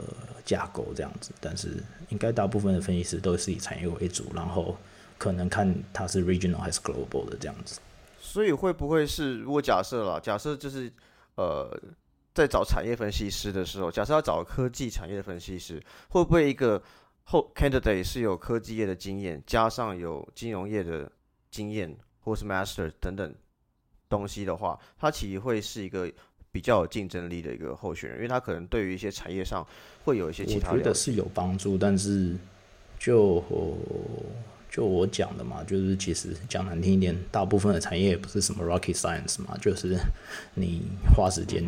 [0.45, 4.77] 架构这样子，但是应该大部分的分析师都是以产业为主，然后
[5.19, 7.81] 可能看它是 regional 还是 global 的这样子。
[8.21, 10.93] 所以会不会是，如果假设啦，假设就是
[11.35, 11.69] 呃，
[12.33, 16.81] 在找产业分析师的时候，假设要找科技产业的分析师，会不会一个
[17.25, 21.11] 后 candidate 是有科技业的经验，加上有金融业的
[21.51, 23.35] 经验，或是 master 等等
[24.09, 26.09] 东西的话，它其实会是一个
[26.59, 29.65] 比较有竞争力的一个候选人，因为他可能对于一些产业上
[30.05, 30.83] 会有一些其我他了解。
[30.83, 32.35] 觉得是有帮助，但是
[32.99, 33.41] 就
[34.69, 39.97] 就我讲的嘛，就是其实讲难听一点，大部分的产业也不是什么 rocket science 嘛，就是
[40.55, 40.83] 你
[41.15, 41.65] 花时间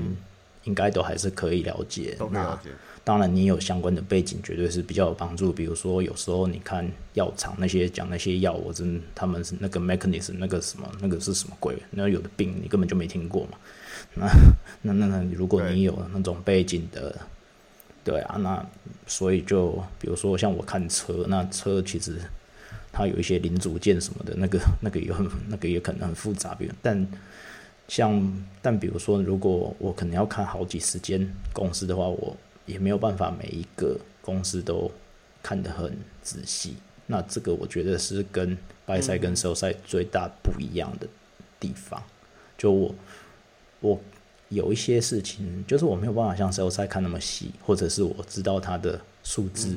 [0.64, 2.18] 应该都还是可以了解。
[2.33, 2.59] 那
[3.05, 5.53] 当然，你有相关的背景，绝对是比较有帮助。
[5.53, 11.76] 比如说，有时候你看药厂那些讲那些药，我真他们是那个 mechanism 那个什么那个是什么鬼？
[11.92, 13.57] 那有的病你根本就没听过嘛。
[14.14, 14.27] 那
[14.83, 17.16] 那那那，如果你有那种背景的，
[18.05, 18.66] 对啊，那
[19.07, 22.16] 所以就比如说像我看车，那车其实
[22.92, 27.07] 它有一些零组件什么的，那个那个也很那个也可能很复杂，比如但。
[27.88, 34.88] 像，但比如说，如果我可能要看好几十间公司的话，我也没有办法每一个公司都
[35.42, 36.77] 看得很仔细。
[37.09, 41.09] 那这个我觉得是跟 buy side 跟 sell side 最大不一样的
[41.59, 42.01] 地方。
[42.57, 42.94] 就我
[43.81, 44.01] 我
[44.49, 49.77] 有一些事情，就是我没有办法像 side 看那么细，或者是我知道它的数字，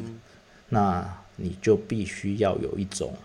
[0.70, 3.16] 那你就必须要有一种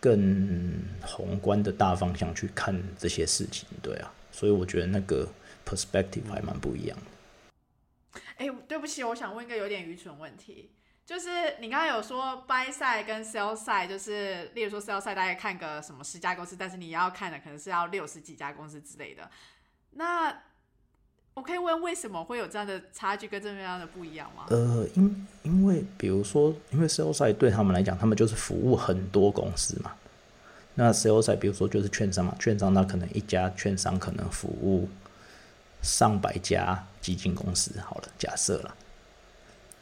[0.00, 5.28] 更宏观的大方向去看这些事情，对啊，所以我觉得那个
[5.66, 8.20] perspective 还蛮不一样的。
[8.38, 10.70] 哎，对不起，我想问一个有点愚蠢问题，
[11.04, 11.28] 就是
[11.60, 19.30] 你刚刚有说 buy side 跟 sell side，就是例如说 sell side 大概看个什么十家公司，但是你要看的可能是要六十几家公司之类的。
[19.92, 20.34] 那
[21.34, 24.44] 我可以问为什么会有这样的差距跟这边样的不一样吗？
[24.50, 29.92] 呃，因因为比如说，因为 sales side 对他们来讲，他们就是服务很多公司嘛。
[30.74, 34.88] 那 sales side 比如说就是券商嘛，券商那可能一家券商可能服务
[35.82, 38.74] 上百家基金公司，好了，假设了。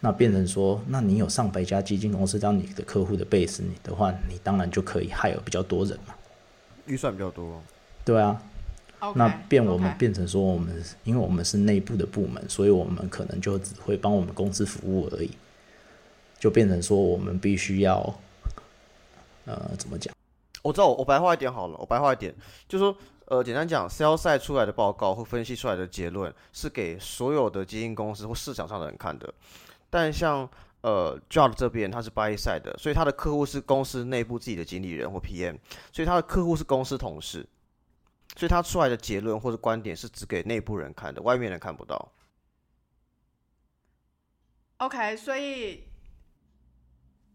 [0.01, 6.15] 那变成说，那你有上百家基金公司当你的客户的 base 你的话，你当然就可以 hire 比较多人嘛。
[6.87, 7.61] 预算比较多，
[8.05, 8.41] 对啊，
[9.15, 15.31] 那变我们变成说，我们因为我们是内部的部门，所以我们可能就只会帮我们公司服务而已，
[16.39, 18.15] 就变成说我们必须要，
[19.45, 20.15] 呃，怎么讲？
[20.63, 22.35] 我知道我，我白话一点好了，我白话一点，
[22.69, 29.33] 就是说，呃，简单讲，sales side 出来的报告或分析出来的结论是给所有的基金公司或市场上的人看的，
[29.89, 30.49] 但像
[30.81, 35.57] 呃 Job 这边他是 buy side 的，所以他的客户是公司内部自己的经理人或 PM，
[35.93, 37.47] 所以他的客户是公司同事，
[38.39, 42.13] 所以他出来的结论或者观点是只给内部人看的，外面人看不到。
[44.77, 45.83] OK，所以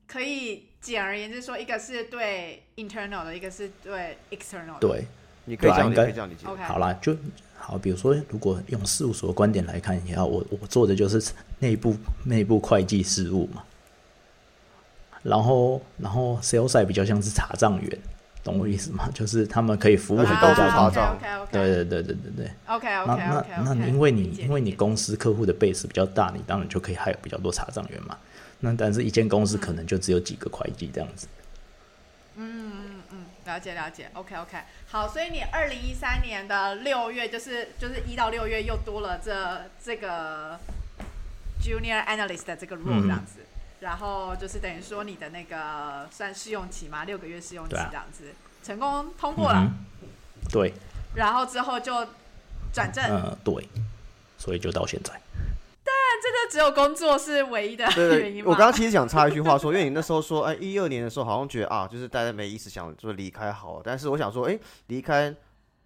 [0.08, 4.80] 可以简而言之说，一个是对 internal 的，一个是对 external 的。
[4.80, 5.06] 对，
[5.44, 6.48] 你可以这样，你对啊应该可以这样理解。
[6.48, 7.14] OK 好啦，就
[7.58, 7.78] 好。
[7.78, 13.66] 比如说，如果用事务所的观点来看一下，我我做的就是内部内部会计事务嘛，
[15.22, 18.00] 然后然后 sales 比较像是查账员，
[18.44, 19.10] 懂我意思吗？
[19.16, 21.00] 就是他们可以服务很多家公司。
[21.52, 22.52] 对对对对对对。
[22.68, 28.18] OK OK 那 OK 那你因为你因为你公司客户的 base 比较大，你当然就可以还有比较多查账员嘛。
[28.60, 31.28] 那但是一间公司可能就只有几个会计这样子。
[32.36, 40.58] 嗯嗯嗯了解了解，OK OK，好，所以你二零一三年的六月，就是就是一到六月又多了这这个
[41.62, 43.40] Junior Analyst 的这个 role 嗯这样子，
[43.84, 50.08] 然后就是等于说你的那个算试用期嘛，六个月试用期这样子，成功通过了，嗯
[50.52, 50.74] 对，
[51.16, 52.08] 然后之后就
[52.74, 53.68] 转正，呃，对，
[54.38, 55.20] 所以就到现在。
[56.24, 58.52] 这个只有工作是唯一的对原对，因吗？
[58.52, 65.36] 我刚刚其实想插一句话说，因为你那时候说，哎，一二年的时候好像觉得啊，就是大家没意思，想说离开好了，但是我想说，哎，离开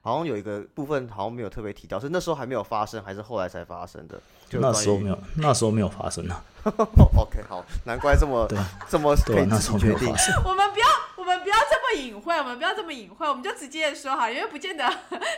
[0.08, 4.17] 好像有一个部分好像没有特别提到，是那时候还没有发生，还是后来才发生的？
[4.48, 5.20] 就那时候没有。
[5.36, 6.41] 那时候没有发生啊。
[7.20, 10.17] OK，好，难怪这么对这么可对那时候没自己决定有发。
[10.22, 10.43] 生。
[10.46, 10.86] 我们不要，
[11.17, 14.86] 我们不要这么隐晦，我们不要这么隐晦，我们就直接的说哈，因为不见得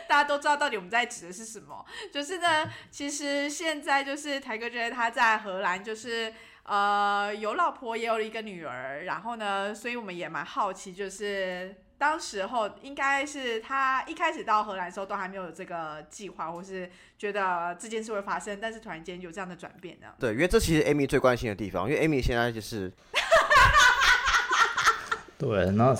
[0.08, 1.84] 大家都知道到底我们在指的是什么。
[2.14, 20.06] 就是呢，其实现在就是台哥觉得他在荷兰，就是呃有老婆也有一个女儿，然后呢，所以我们也蛮好奇，就是当时候应该是他一开始到荷兰的时候都还没有这个计划，或是觉得这件事会发生，但是突然间有这样的转变，呢。
[20.18, 22.90] 对，因为这其实 Amy 最关心的地方，因为 Amy 现在就是
[25.36, 25.94] 对，那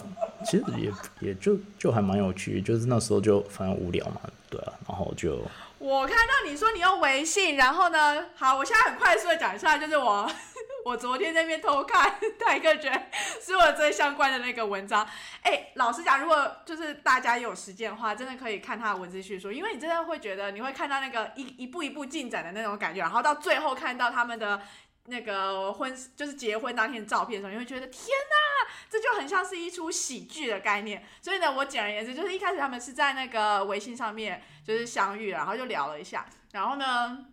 [0.46, 5.46] 其实也也就就还蛮有趣，就是那时候就反正无聊嘛，对啊，然后就
[5.80, 10.30] 我看到你说你用微信，然后呢，好，我现在很快速的讲一下，就是我
[10.84, 15.08] 我昨天那边偷看泰克觉是我最相关的那个文章。
[15.40, 24.60] 哎，老实讲，如果就是大家有时间的话，真的可以看他的文字叙述，因为你真的会觉得你会看到那个一一步一步进展的那种感觉，然后到最后看到他们的
[25.06, 31.02] 那个婚就是结婚当天的照片的时候，你会觉得天哪，这就很像是一出喜剧的概念。
[31.22, 37.26] 所以呢，我简而言之，就是一开始他们是在那个微信上面就是相遇，然后就聊了一下，然后呢。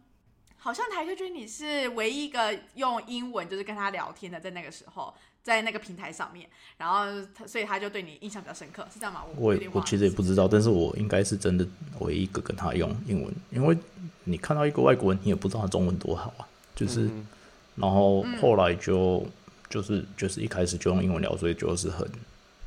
[0.59, 9.23] 好像台克君你是唯一一个用英文就是跟他聊天的，在那个时候，在那个平台上面，然后他所以他就对你印象比较深刻，是这样吗？
[9.37, 11.65] 我我其实也不知道，但是我应该是真的
[11.99, 13.77] 唯一一个跟他用英文，因为
[14.23, 17.27] 你看到一个外国人，你也不知道他中文多好啊，就是，嗯
[17.75, 19.25] 然后后来就
[19.69, 22.09] 就是就是一开始就用英文聊，所以就是很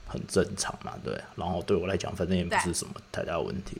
[0.06, 3.76] 很正常嘛，对，然后对我来讲，反正也不是什么太大问题，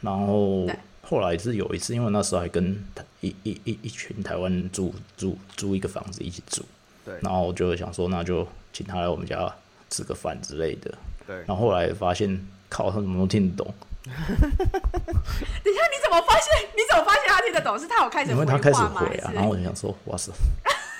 [0.00, 0.66] 然后
[1.02, 6.62] 后来是有一次，因为那时候还跟台一一一一群台湾人住住租一个房子一起住，
[7.04, 9.52] 对然后我就想说，那就请他来我们家
[9.90, 10.92] 吃个饭之类的。
[11.26, 16.68] 对然后后来发现，靠，他怎么都听得懂， 等一下，你怎么发现？
[16.74, 17.78] 你怎么发现他听得懂？
[17.78, 18.78] 是他有开始因为他开始？
[18.82, 20.32] 回啊，然后我就想说，哇塞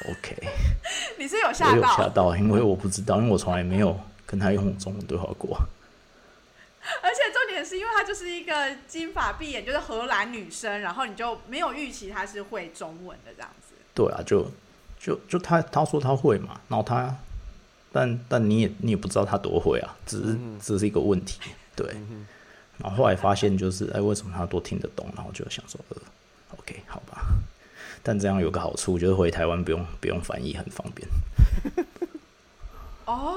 [0.08, 0.36] ，OK，
[1.18, 2.08] 你是有我吓有吓？
[2.10, 5.58] 到，因为我不知道，因为我从来没有跟他用中文对话过。
[7.02, 13.74] 而且重点是因为她就是一个金发碧眼，就是荷兰女生，然后你就没有预期她是会中文的这样子。
[13.94, 14.50] 对啊，就
[14.98, 17.14] 就就她她说她会嘛，然后她，
[17.92, 21.40] 但但你也你也不知道她多会啊，只是只是一个问题，
[21.76, 21.94] 对。
[22.78, 25.12] 然后后来发现就是， 哎，为什么她都听得懂？
[25.14, 25.96] 然后就想说，呃
[26.56, 27.26] ，OK，好吧。
[28.02, 31.06] 但这样有个好处，就是回台湾不用不用翻译，很方便。
[33.04, 33.36] 哦，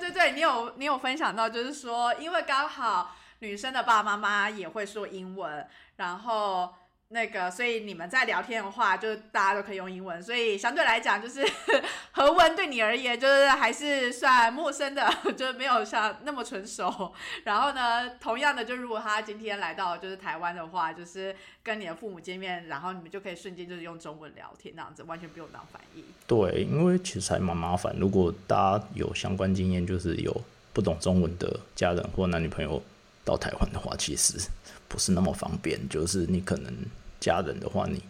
[0.00, 6.74] 对对，你有你有分享到，就是说，因为刚好女生的爸爸妈妈也会说英文，然后
[7.12, 11.44] 那个，所以你们在聊天的话，就大家都可以用英文，所以相对来讲，就是
[12.12, 17.12] 和文对你而言，就是还是算陌生的， 就是没有像那么纯熟。
[17.42, 26.04] 然后呢，同样的，就如果他今天来到就是台湾的话，就是跟你的父母见面，然后你们就可以瞬间就是用中文聊天，那样子完全不用当翻译。
[26.28, 27.92] 对，因为其实还蛮麻烦。
[27.98, 30.40] 如果大家有相关经验，就是有
[30.72, 32.80] 不懂中文的家人或男女朋友
[33.24, 34.38] 到台湾的话，其实
[34.86, 35.88] 不是那么方便。
[35.88, 36.72] 就是你可能
[37.20, 38.02] 家人的话，你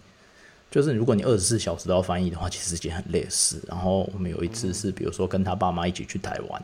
[0.70, 3.60] 就是如果你二十四小时都要翻译的话，其实是一件很累的事。
[3.66, 6.62] 然后我们有一次是，比如说跟他爸妈一起去台湾，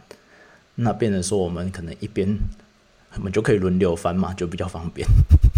[0.74, 2.38] 那变成说我们可能一边
[3.16, 5.06] 我们就可以轮流翻嘛，就比较方便。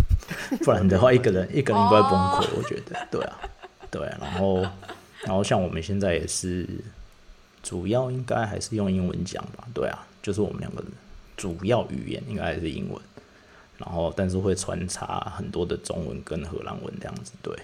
[0.65, 3.39] 不然的话，一个人一个人应该会崩溃，我觉得，对啊，
[3.91, 4.63] 对啊，然后
[5.23, 6.67] 然后像我们现在也是，
[7.63, 10.91] 主要应该还是用英文讲吧，对啊，就是我们两个人
[11.37, 13.01] 主要语言应该还是英文，
[13.79, 17.57] 然后但是会穿插很多的中文跟荷兰文这样子，对，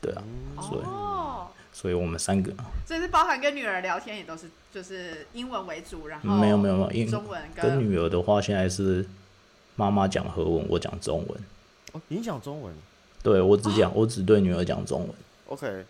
[0.00, 0.22] 对啊，
[0.62, 2.50] 所以哦，所以我们三个
[2.86, 9.06] 所以是包含跟女儿聊天也都是就是英文为主，然后没有没有没有，因中文跟女儿的话，现在是
[9.74, 11.38] 妈妈讲荷文，我讲中文，
[11.92, 12.74] 哦，你讲中文
[13.22, 15.10] 对我只讲我只对女儿讲中文。
[15.48, 15.84] ，OK，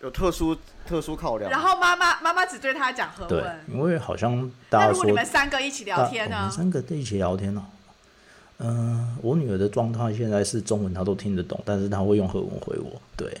[0.00, 0.56] 有特殊
[0.86, 1.50] 特殊考量。
[1.50, 6.52] 然后妈妈妈妈只对他讲和对文，，因为好像大家说那如果你们三个一起聊天呢大我们？
[6.52, 7.62] 三个在一起聊天哦。
[8.64, 13.00] 嗯、我女儿的状态现在是中文她都听得懂，但是她会用荷文回我。
[13.16, 13.36] 对，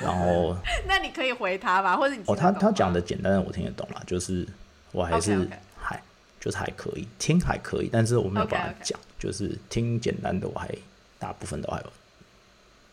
[0.00, 0.56] 然后
[0.88, 4.46] 那你可以回她吧，或者你哦，她她讲的简单的我听得懂啦，就是
[4.92, 5.46] 我还是
[5.78, 6.02] 还
[6.40, 10.68] 就是还可以听还可以，但是我没有办法讲就是听简单的我还
[11.18, 11.92] 大部分都还有，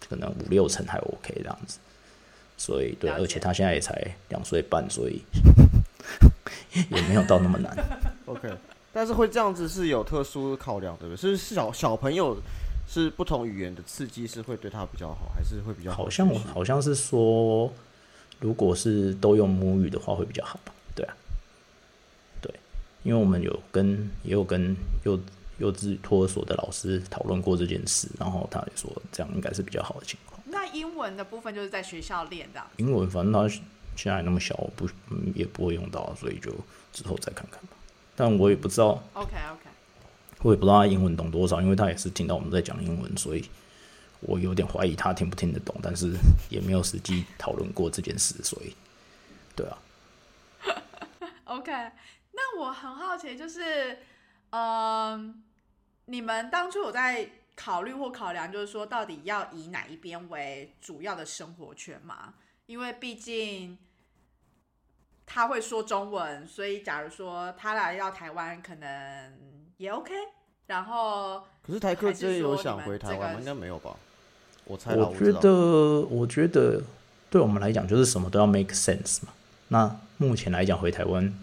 [0.09, 1.79] 可能五六成还 OK 这样子。
[2.57, 3.93] 所以对，而且她现在也才
[4.29, 5.21] 两岁半，所以
[6.89, 7.77] 也没有到那么难。
[8.25, 8.49] OK，
[8.97, 11.21] 但是会这样子是有特殊考量，对不对？
[11.21, 12.35] 是是小小朋友
[12.89, 17.71] 是不同语言的刺激是会对他比较好，还是会比较好像好像是说，
[18.39, 20.73] 如果是都用母语的话会比较好吧？
[20.95, 21.13] 对啊，
[22.41, 22.51] 对，
[23.03, 25.19] 因为我们有跟也有跟幼
[25.59, 30.41] 幼稚托儿所的老师讨论过这件事，然后他也说这样应该是比较好的情况。
[30.45, 32.59] 那英文的部分就是在学校练的。
[32.77, 33.47] 英文反正他
[33.95, 36.51] 现在那么小，我不嗯也不会用到，所以就
[36.91, 37.76] 之后再看看吧。
[38.19, 39.69] 但我也不知道，OK OK，
[40.41, 43.47] 我也不知道他英文懂多少，因为他也是听到我们在讲英文，所以
[44.21, 46.11] 我有点怀疑他听不听得懂，但是
[46.49, 48.75] 也没有实际讨论过这件事，所以
[49.55, 49.77] 对啊。
[51.45, 51.71] OK，
[52.31, 53.99] 那我很好奇，就是，
[54.49, 55.43] 嗯、
[56.05, 62.33] 你们当初有在考虑或考量，就是说到底要以哪一边为主要的生活圈吗？
[62.65, 63.77] 因为毕竟
[65.27, 69.33] 他会说中文，所以假如说他来到台湾，可能
[69.77, 70.11] 也 OK。
[70.65, 73.39] 然后可是台客还是这有想回台湾吗？
[73.39, 73.95] 应该没有吧？
[74.65, 75.51] 我猜，我觉不知道得，
[76.09, 76.81] 我觉得
[77.29, 79.33] 对我们来讲，就是什么都要 make sense 嘛。
[79.67, 81.33] 那目前来讲，回台湾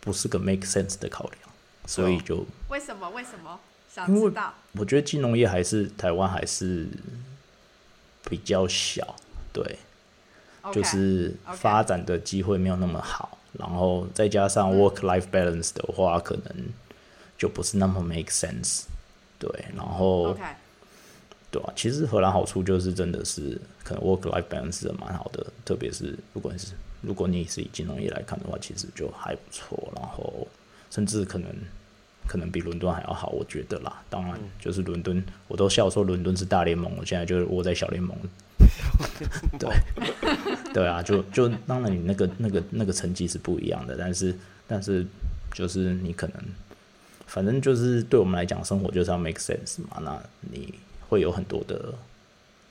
[0.00, 1.38] 不是个 make sense 的考量，
[1.86, 3.10] 所以就为什么？
[3.10, 3.58] 为什么？
[3.88, 4.54] 想知道。
[4.72, 6.86] 我觉得金融业还是台湾还是
[8.28, 9.16] 比较小，
[9.52, 9.78] 对
[10.72, 16.54] 就是发展的机会没有那么好，然后再加上嗯 work life balance 的话，可能
[17.36, 18.84] 就不是那么 make sense。
[19.38, 20.36] 对，然后
[21.50, 30.48] 对啊，其实荷兰好处就是真的是可能 work life balance 是蛮好的，特别是如果你是如果你是以金融业来看的话，其实就还不错，然后
[30.90, 31.50] 甚至可能
[32.26, 34.02] 可能比伦敦还要好，我觉得啦。
[34.08, 38.16] 当然，就是伦敦，我都笑说伦敦是大联盟，我现在就是窝在小联盟。
[39.58, 39.70] 对，
[40.72, 44.34] 对啊，就就当然你那个那个那个成绩是不一样的，但是
[44.66, 45.06] 但是
[45.52, 46.36] 就是你可能
[47.26, 49.98] 反正就是对我们来讲，生活就是要 make sense 嘛。
[50.00, 50.74] 那你
[51.08, 51.94] 会有很多的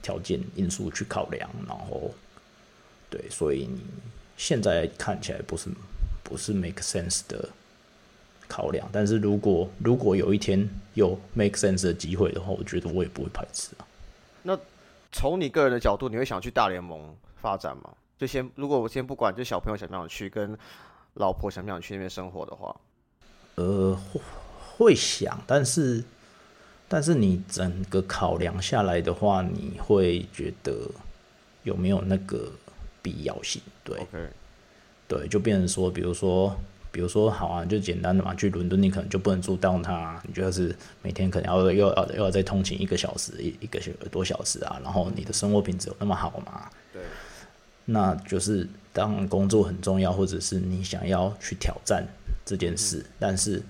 [0.02, 2.14] 条件因素去考量，然后
[3.10, 3.80] 对，所以你
[4.36, 5.68] 现在看起来不是
[6.22, 7.48] 不是 make sense 的
[8.48, 13.86] 考量，但是如果如果有一天有 make sense 的机会的话，我觉得我也不会排斥啊。
[15.14, 17.88] 从你个人的角度，你会想去大联盟发展吗？
[18.18, 20.58] 就先如果我先不管，就小朋友想不想去，跟
[21.14, 22.74] 老婆想不想去那边生活的话，
[23.54, 24.20] 呃，会
[24.76, 26.02] 会想，但是
[26.88, 30.90] 但是你整个考量下来的话，你会觉得
[31.62, 32.50] 有没有那个
[33.00, 33.62] 必要性？
[33.84, 34.04] 对
[35.06, 36.54] 对，就变成说，比如说。
[36.94, 40.72] 比如说，好啊，就简单的嘛，去伦敦你可能就不能住 downtown，你就是
[41.02, 46.70] 每天可能要又要又要再通勤一个小时一一个小多小时啊，然后你的生活品质有那么好吗？
[46.92, 47.02] 对，
[47.84, 52.06] 那就是当然工作很重要，或者是你想要去挑战
[52.46, 53.60] 这件事，但是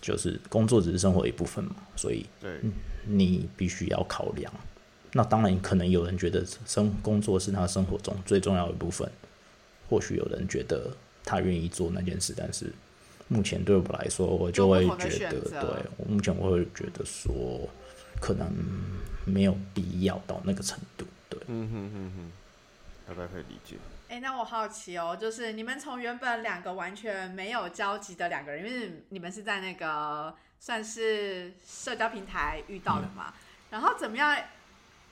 [0.00, 2.58] 就是工作只是生活一部分嘛，所以对，
[3.04, 4.50] 你必须要考量。
[5.12, 9.06] 那当然，可能有人觉得生工作是他生活中最重要的一部分，
[9.90, 10.90] 或许有人觉得
[11.30, 12.72] 他愿意做那件事，但是
[13.28, 15.60] 目前对我来说，我就会觉得，对
[15.96, 17.68] 我目前我会觉得说，
[18.20, 18.52] 可能
[19.24, 21.06] 没有必要到那个程度。
[21.28, 22.32] 对，嗯哼哼哼，
[23.06, 23.76] 大概可以理解。
[24.08, 33.32] 哎、那我好奇哦，就是你们从原本两个完全没有交集的两个人，因为你们是在那个算是社交平台遇到的嘛，
[33.70, 34.36] 然后怎么样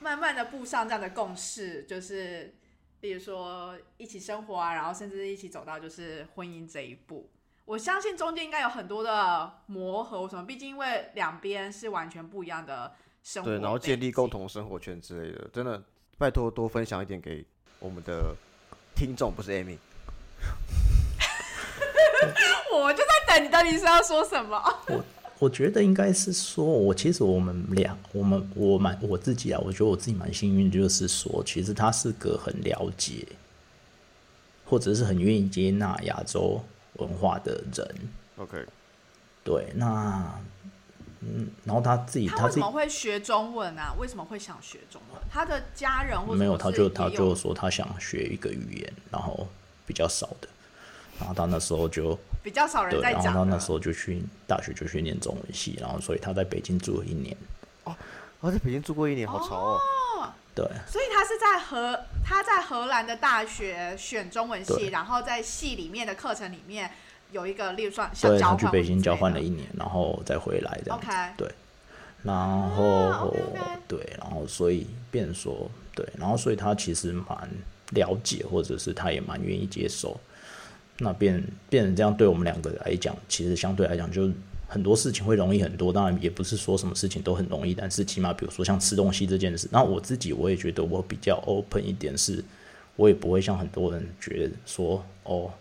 [0.01, 2.53] 慢慢的步上这样的共识，就是
[3.01, 7.29] 比如说一起生活啊，然后甚至一起走到就是婚姻这一步。
[7.65, 10.45] 我相信中间应该有很多的磨合，什么？
[10.45, 12.91] 毕竟因为两边是完全不一样的
[13.23, 14.29] 生活，对，然后建立共。
[14.29, 15.83] 同生活圈之类的，真的
[16.17, 17.45] 拜托多分享一点给
[17.79, 18.35] 我们的
[18.95, 19.77] 听众，不是 Amy。
[22.73, 24.57] 我就在等你到底是要说什么。
[24.87, 25.03] 我
[25.47, 33.25] 觉得应该是说，我其实我们俩，我们我蛮我自己啊，我觉得我自己蛮幸运，就是说，其实他是个很了解，
[34.65, 36.61] 或者是很愿意接纳亚洲
[36.95, 37.95] 文化的人。
[38.37, 38.65] OK，
[39.43, 40.37] 对，那
[41.21, 43.93] 嗯，然后他自己他自己他为什么会学中文啊？
[43.97, 45.21] 为什么会想学中文？
[45.29, 49.47] 他的家人或没有，他就他就说他想学一个语言，然后
[49.85, 50.49] 比较少的，
[51.17, 53.29] 然后他那时候就比较少人对，在讲的。
[53.29, 57.35] 然后他那时候就去大学就去念中文系，然后所以他在北京住了一年。
[57.83, 57.95] 哦
[58.41, 59.79] 我在北京住过一年，好潮哦。
[60.55, 66.89] 对，所以他是在荷他在荷兰的大学选中文系，然后在系里面的课程里面
[67.31, 71.05] 有一个，例如说像对交换他去北京交换了了一年，然后再回来这样子。
[71.05, 71.51] OK 对，
[72.23, 73.35] 然后、
[73.87, 77.49] 对，然后所以变说对，然后所以他其实蛮
[77.91, 80.17] 了解，或者是他也蛮愿意接受。
[80.99, 84.29] 那变变成这样，对我们两个来讲，其实相对来讲就
[84.67, 85.91] 很多事情会容易很多。
[85.91, 92.43] 当然也不是说什么事情都很容易，但是起码比如说像吃东西这件事，那我自己我也觉得我比较 open 一点是，
[92.95, 95.51] 我也不会像很多人觉得说哦，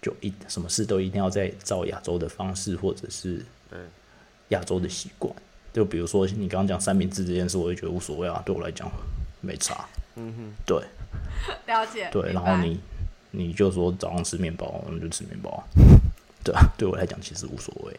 [0.00, 3.78] 就一什么事都一定要在照亚洲的方式，或者是对
[4.50, 5.34] 亚洲的习惯。
[5.72, 8.90] 就比如说你刚刚讲三明治这件事，我也觉得无所谓啊，对我来讲
[9.40, 9.84] 没差。
[10.16, 10.82] 嗯哼，对
[11.66, 12.08] 了解。
[12.10, 12.80] 对，然后你
[13.30, 15.62] 你就说早上吃面包，我们就吃面包啊。
[16.42, 17.94] 对啊，对我来讲其实无所谓，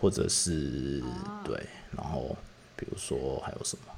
[0.00, 1.02] 或者是、
[1.44, 1.54] 对，
[1.96, 2.36] 然后
[2.74, 3.92] 比如说还有什么？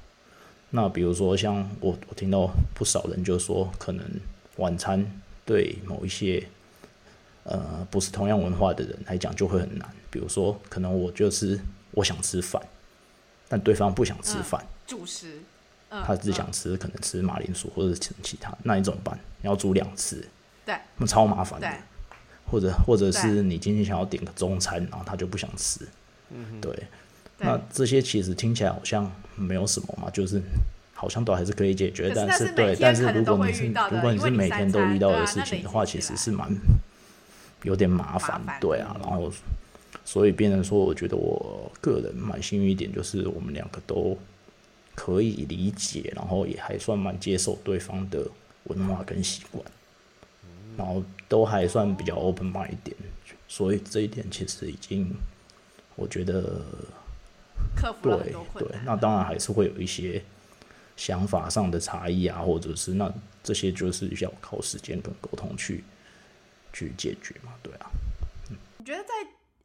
[0.69, 4.05] 那比如说像我我听到不少人就说，可能
[4.57, 5.05] 晚餐
[5.45, 6.47] 对某一些
[7.43, 9.89] 呃不是同样文化的人来讲就会很难。
[10.09, 11.59] 比如说，可能我就是
[11.91, 12.61] 我想吃饭，
[13.49, 15.41] 但对方不想吃饭，主食，
[15.89, 19.19] 嗯，他只想吃可能吃马铃薯或者吃其他，那你怎么办？
[19.41, 20.27] 你要煮两次，
[20.65, 21.75] 对，那超麻烦的对。
[22.49, 25.87] 或者或者是你今天想要点个中餐，然后他就不想吃，
[26.29, 26.71] 嗯对。
[27.37, 30.39] 对那这些其实听起来好像没有什么嘛，就是
[30.93, 36.47] 好像都还是可以解决，但是是对，但是如果你是如果你是每天都遇到的事情的话，其实是蛮
[37.63, 38.95] 有点麻烦麻，烦对啊。
[39.01, 39.31] 然后
[40.05, 44.15] 所以变成说，我觉得我个人蛮幸运一点，就是我们两个都
[44.93, 48.23] 可以理解，然后也还算蛮接受对方的
[48.65, 49.65] 文化跟习惯，
[50.77, 52.95] 然后都还算比较 open mind 一点，
[53.47, 55.13] 所以这一点其实已经
[55.95, 56.61] 我觉得
[57.75, 60.23] 克服对对，那当然还是会有一些
[60.95, 63.11] 想法上的差异啊，或者是那
[63.43, 65.83] 这些就是要靠时间跟沟通去
[66.73, 67.89] 去解决嘛，对啊。
[68.77, 69.13] 你觉得在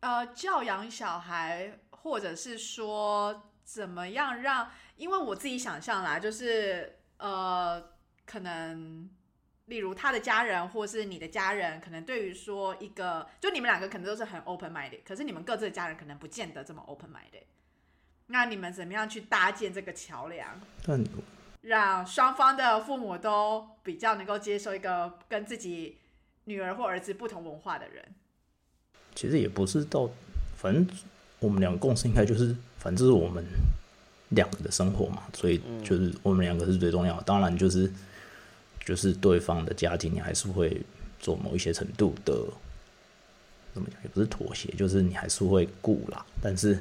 [0.00, 4.68] 呃教养小孩，或者是说怎么样让？
[4.96, 7.82] 因为我自己想象啦，就是呃，
[8.24, 9.06] 可能
[9.66, 17.44] 例如他的家人或是你的家人，可能对于说一个，就你们两个可能都是很 open minded，可是你们各自的家人可能不见得这么 open minded。
[18.28, 20.60] 那你们怎么样去搭建这个桥梁？
[20.84, 21.04] 但
[21.62, 25.98] 让双方的父母都比较能够接受一个跟自己
[26.44, 28.04] 女儿或儿子不同文化的人。
[29.16, 30.08] 其实也不是到，
[30.54, 30.86] 反正
[31.40, 33.44] 我们两个共识应该就是，反正这是我们
[34.28, 37.22] 两个的生活嘛，所以就是我们两个是最重要的。
[37.24, 37.92] 当然就是
[38.86, 40.80] 就是对方的家庭，你还是会
[41.18, 42.32] 做某一些程度的，
[43.74, 46.24] 怎么讲也不是妥协，就是你还是会顾啦。
[46.40, 46.80] 但是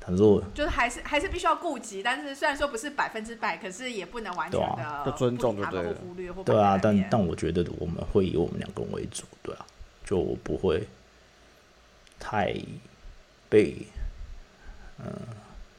[0.00, 9.64] 他说就是还是还是必须要顾及，但是虽然说不是百分之百，可是也不能完全对的就尊重他们就对了或忽略或对啊，但但我觉得我们会以我们两个人为主，对啊，
[10.04, 10.82] 就不会
[12.18, 12.52] 太
[13.48, 13.76] 被
[14.98, 15.06] 呃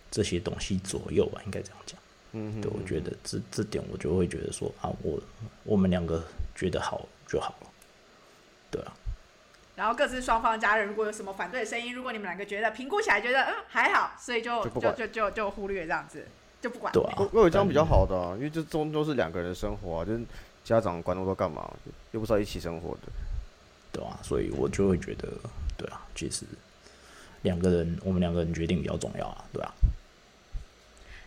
[0.09, 1.98] 这些东西左右吧，应该这样讲。
[2.31, 5.19] 嗯对，我觉得这这点我就会觉得说啊，我
[5.63, 6.23] 我们两个
[6.55, 7.67] 觉得好就好了，
[8.69, 8.93] 对啊，
[9.75, 16.27] 然后各自双方家人如果有什么反对的声音，如果你们两个觉得评估起来觉得嗯还好，所以就就就就就就忽略这样子，
[16.61, 16.93] 就不管。
[16.93, 20.21] 对啊我我有这样比较好的、啊，因为这终究是两个人的生活啊，就是
[20.63, 21.67] 家长管那么多干嘛？
[22.11, 23.11] 又不是要一起生活的。
[23.91, 25.27] 对啊，所以我就会觉得，
[25.75, 26.45] 对啊，其实
[27.41, 29.71] 两个人我们两个人决定比较重要啊，对啊。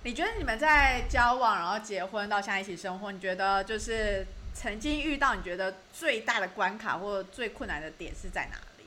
[0.04, 8.84] 你觉得你们在交往，然后结婚到现在一起生活，你觉得就是曾经遇到你觉得最大的关卡或者最困难的点是在哪里？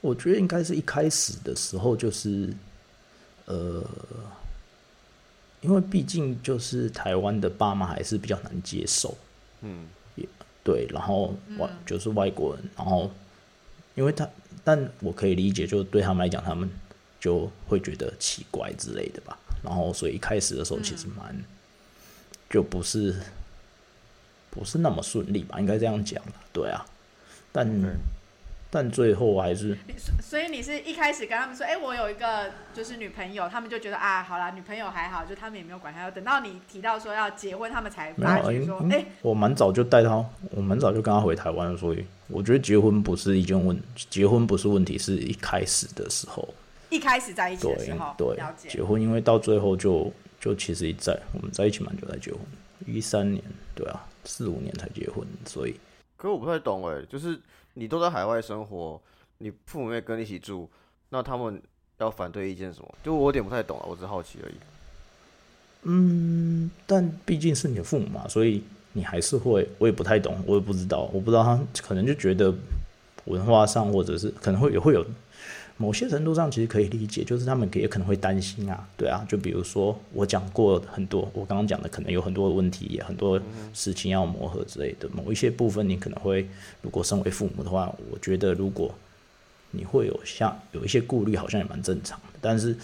[0.00, 2.52] 我觉得应该是一开始的时候就是，
[3.44, 3.84] 呃，
[5.60, 9.16] 因为毕竟就是台湾的爸妈还是比较难接受，
[9.60, 9.86] 嗯，
[10.16, 10.26] 也
[10.64, 13.08] 对，然后外就是外国人，然后
[13.94, 14.28] 因为他，
[14.64, 16.68] 但我可以理解，就对他们来讲，他们
[17.20, 19.38] 就会觉得奇怪之类的吧。
[19.62, 21.36] 然后所以一开始的时候其实蛮，
[22.48, 23.14] 就不是
[24.50, 26.84] 不是那么顺利吧，应该这样讲对啊，
[27.52, 27.68] 但
[28.72, 36.08] 但最后还是所所以你是一开始跟他们说，哎、我有一个就是女朋友，他们就觉得啊，好啦，女朋友还好，就他们也没有管他。
[36.12, 43.76] 等到你提到说要结婚，他们才发觉说，哎、因我蛮早就带他，我蛮早就跟他回台湾，所以我觉得结婚不是一件问，
[44.08, 46.48] 结婚不是问题，是一开始的时候。
[46.90, 48.82] 一开始在一起的对时候，对了，解结。
[48.82, 52.40] 婚，因为到最后就就其实一在我们在一起蛮久才结婚，
[52.86, 53.42] 一三年，
[53.74, 55.74] 对啊，四五年才结婚，所以
[56.16, 57.40] 可我不太懂哎，就是
[57.74, 59.00] 你都在海外生活，
[59.38, 60.68] 你父母也跟你一起住，
[61.08, 61.62] 那他们
[61.98, 62.94] 要反对意见什么？
[63.02, 64.54] 就我有点不太懂啊，我只是好奇而已。
[65.82, 68.62] 嗯，但毕竟是你的父母嘛，所以
[68.92, 72.52] 你还是会，我也不太懂，我也不知道，我不知道他可能就觉得
[73.24, 75.02] 文化上或者是可能会也会有
[75.80, 83.40] 某些程度上其实可以理解，就是他们也可能会担心啊，对啊，就比如说我讲过很多，我刚刚讲的可能有很多问题，也很多
[83.72, 86.46] 事情要磨合之类的，某一些部分你可能会，
[86.82, 88.94] 如果身为父母的话，我觉得如果
[89.70, 92.76] 你会有像有一些顾虑，好像也蛮正常的，但是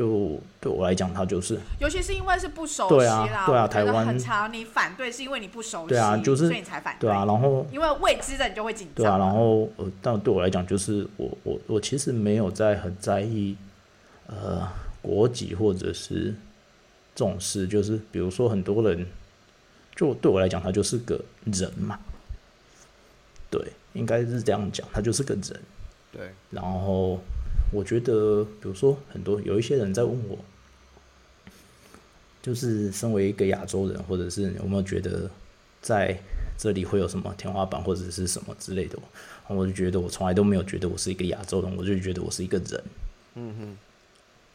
[0.00, 9.04] 就对我来讲，他就是尤其是因为是不熟悉对啊啦，对啊台湾很长，你反对是因为你不熟悉，对啊就是所以你才反对啊，然后因为未知的你就会紧张。
[9.04, 13.54] 对啊，然后呃，但对我来讲，就是我我我其实没有在很在意
[14.26, 14.66] 呃
[15.02, 16.34] 国籍或者是
[17.14, 19.06] 这种事，就是比如说很多人，
[19.94, 21.98] 就对我来讲，他就是个人嘛，
[23.50, 23.60] 对，
[23.92, 25.60] 应该是这样讲，他就是个人。
[26.10, 27.20] 对，然后
[27.72, 30.38] 我觉得，比如说很多有一些人在问我，
[32.42, 35.30] 就是身为一个亚洲人，或者是有没有觉得
[35.80, 36.18] 在
[36.58, 38.98] 这里会有什么天花板或者是什么之类的，
[39.46, 42.84] 我就觉得我从来都没有觉得我是一个亚洲人，我就觉得我是一个人。
[43.34, 43.78] 嗯哼。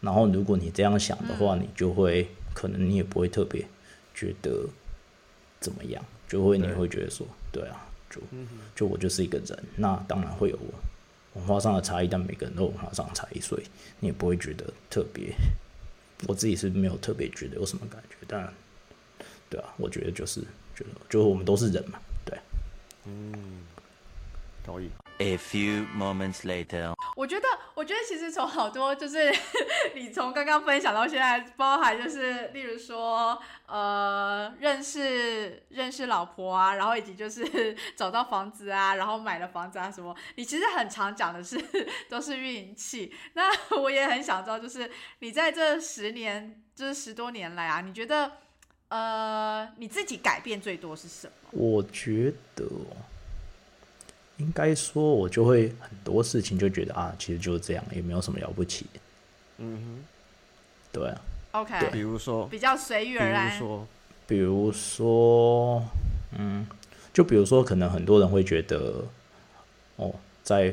[0.01, 3.65] 然后如果你这样想的话，你就会可能你也不会特别
[4.13, 4.67] 觉得
[5.59, 8.21] 怎么样，就会你会觉得说，对啊，就
[8.75, 10.59] 就我就是一个人，那当然会有
[11.35, 13.63] 文化上的差异，但每个人都文化上的差异，所以
[13.99, 15.33] 你也不会觉得特别。
[16.27, 18.51] 我自己是没有特别觉得有什么感觉，但
[19.49, 20.41] 对啊，我觉得就是
[20.75, 22.37] 觉得，就我们都是人嘛，对。
[23.05, 23.33] 嗯，
[24.65, 24.89] 同意。
[25.19, 29.33] A few moments later，我觉得，我觉得其实从好多就是
[29.95, 37.41] 你从刚刚分享到现在，包含就是例如说，呃，认识认识老婆啊，然后以及就是
[37.95, 41.57] 找到房子啊，然后买了房子啊什么，你其实很常讲的是
[42.09, 43.13] 都是运气。
[43.35, 43.43] 那
[43.77, 48.33] 我也很想知道，就是你在这十年，就是十多年来啊，你觉得
[48.89, 51.33] 呃你自己改变最多是什么？
[51.51, 52.65] 我觉得。
[54.37, 58.85] 应该说，我就会很多事情就觉得啊，其实就是这样，也没有什么了不起。
[59.57, 60.03] 嗯哼，
[60.91, 61.21] 对啊。
[61.51, 63.49] OK，比如说比较随遇而安。
[63.49, 63.87] 比如说，
[64.27, 65.85] 比如说，
[66.37, 66.67] 嗯，
[67.13, 69.05] 就比如说，可能很多人会觉得，
[69.95, 70.13] 哦，
[70.43, 70.69] 在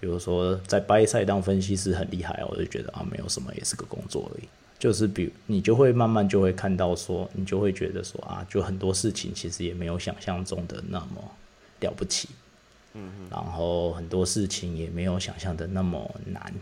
[0.00, 4.48] 比如说在掰赛当分析师很厉害，我就觉得啊，没有什么，也是个工作而已。
[4.76, 11.22] 就是比你就会慢慢就会看到说，你就会觉得说啊，就很多事情其实也没有想象中的那么
[11.80, 12.28] 了不起。
[12.94, 16.52] 嗯，然后很多事情也没有想象的那么难，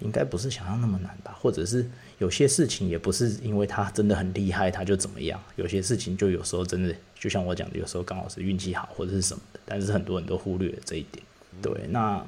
[0.00, 1.36] 应该不是想象那么难吧？
[1.38, 1.86] 或者是
[2.18, 11.22] 有些事情也不是因为他真的很厉害他就怎么样，有些事情就有时候真的就像我讲的，有时候刚好是运气好或者是什么的，但是很多人都忽略了这一点。
[11.60, 12.24] 对，那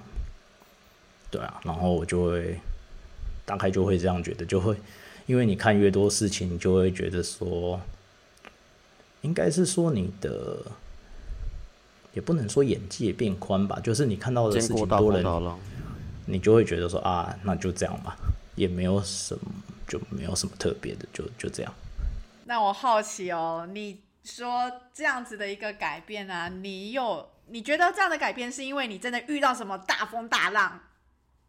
[1.31, 2.61] 对啊，然后我就会
[3.47, 4.77] 大概就会这样觉得，就会
[5.25, 7.81] 因为你看越多事情，你就会觉得说，
[9.23, 10.59] 应该是说你的。
[12.13, 15.59] 也不能说眼界变宽吧，就是你看到的事情多了，
[16.27, 18.17] 你就会觉得说啊，那就这样吧，
[18.55, 19.51] 也没有什么，
[19.89, 21.75] 就没有什么特别的，就就这样。
[22.45, 30.79] 那我好奇哦，你说这样子的一个改变啊，你有你觉得这样的改变是因为你真的遇到什么大风大浪，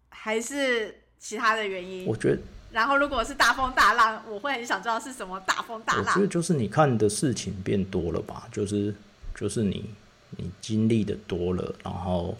[0.09, 2.05] 还是其他的原因？
[2.05, 2.41] 我觉得，
[2.71, 6.05] 然后如果是大风大浪，我会很想知道是什么大风大浪。
[6.05, 8.95] 我觉得就是你看的事情变多了吧，就是
[9.35, 9.93] 就是你。
[10.37, 12.35] 你经历的多了，然后，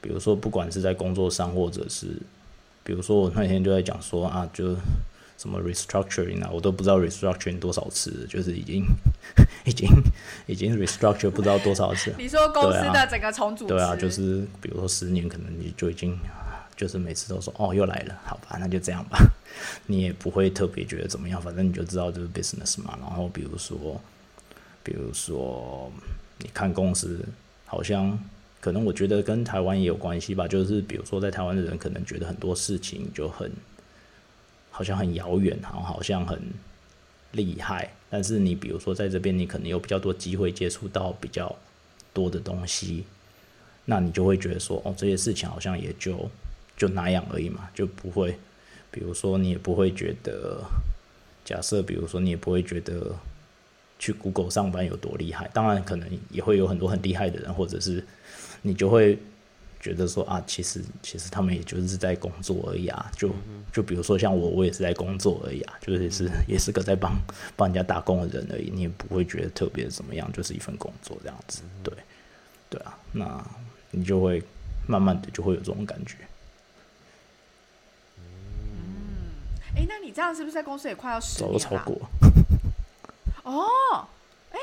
[0.00, 2.08] 比如说，不管是在工作上，或者是，
[2.82, 4.74] 比如说我那天就在讲说啊，就
[5.38, 8.84] 什么 restructuring 啊，我都不知道 restructuring 多少次，就是已经
[9.64, 9.88] 已经
[10.46, 12.12] 已经 restructure 不知道多少次。
[12.18, 13.66] 你说公司的整个重组？
[13.66, 16.18] 对啊，就是比如说十年，可能你就已经
[16.76, 19.18] 就是每次都说哦又来了，好吧，那就这样吧，
[19.86, 22.98] 你也不会特别觉得怎么样，反正你就知道就是 business 嘛。
[23.00, 24.00] 然后比如说，
[24.82, 25.90] 比如说。
[26.42, 27.24] 你看公司
[27.66, 28.18] 好像
[28.60, 33.50] 可能我觉得跟台湾也有关系吧，就是比如说在台湾的人可能觉得很多事情就很
[34.70, 36.40] 好像很遥远，然后好像很
[37.32, 41.54] 厉害，但是你比如说在这边你可能有比较多机会接触到比较
[42.12, 43.04] 多的东西，
[43.84, 46.30] 那你就会觉得说哦这些事情好像也就
[46.76, 48.38] 就那样而已嘛，就不会，
[48.90, 50.62] 比如说你也不会觉得，
[51.44, 53.14] 假设比如说你也不会觉得。
[54.00, 55.48] 去 Google 上班有多厉害？
[55.54, 58.04] 当然，可能也会有很多很厉害的人，或者是
[58.62, 59.16] 你就会
[59.78, 63.12] 觉得说啊，其实其实他们也就是在工作而已啊。
[63.14, 63.30] 就
[63.72, 67.14] 就比如说像我，我也是在工作而已啊，就是也是也是个在帮
[67.54, 68.70] 帮人家打工的人而已。
[68.74, 71.62] 你也不会觉得特别怎么样，就是一份工作这样子。
[71.84, 71.94] 对
[72.68, 73.46] 对啊，那
[73.90, 74.42] 你就会
[74.86, 76.16] 慢慢的就会有这种感觉。
[78.16, 78.24] 嗯，
[79.76, 81.58] 哎，那你这样是不是在公司也快要十年了？
[81.58, 82.09] 超过。
[83.50, 84.06] 哦，
[84.52, 84.58] 哎，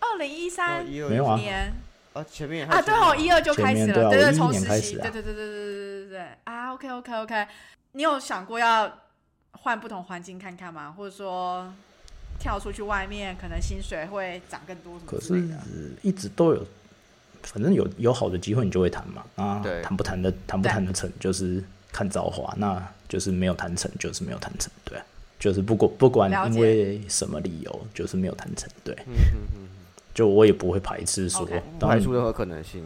[0.00, 1.72] 二零一三年
[2.12, 7.46] 啊，前面啊，对哦，一二就开始了，对对，从实习，对对对对对对对对啊，OK OK OK，
[7.92, 8.90] 你有想过要
[9.52, 10.94] 换不同环境看看吗？
[10.96, 11.72] 或者说
[12.38, 14.98] 跳出去外面，可能薪水会涨更多？
[15.06, 15.42] 可是
[16.02, 16.66] 一直都有，
[17.42, 21.62] 反正有有好的机会你就会谈嘛，啊，谈不谈的谈不谈得成就是
[21.92, 24.98] 看造化，那就是没有谈成就是没有谈成，对。
[25.38, 28.96] 就是不管不管因为什么理由，就是没有谈成，对，
[30.14, 31.46] 就我也不会排斥说，
[31.78, 32.82] 排除任何可能性，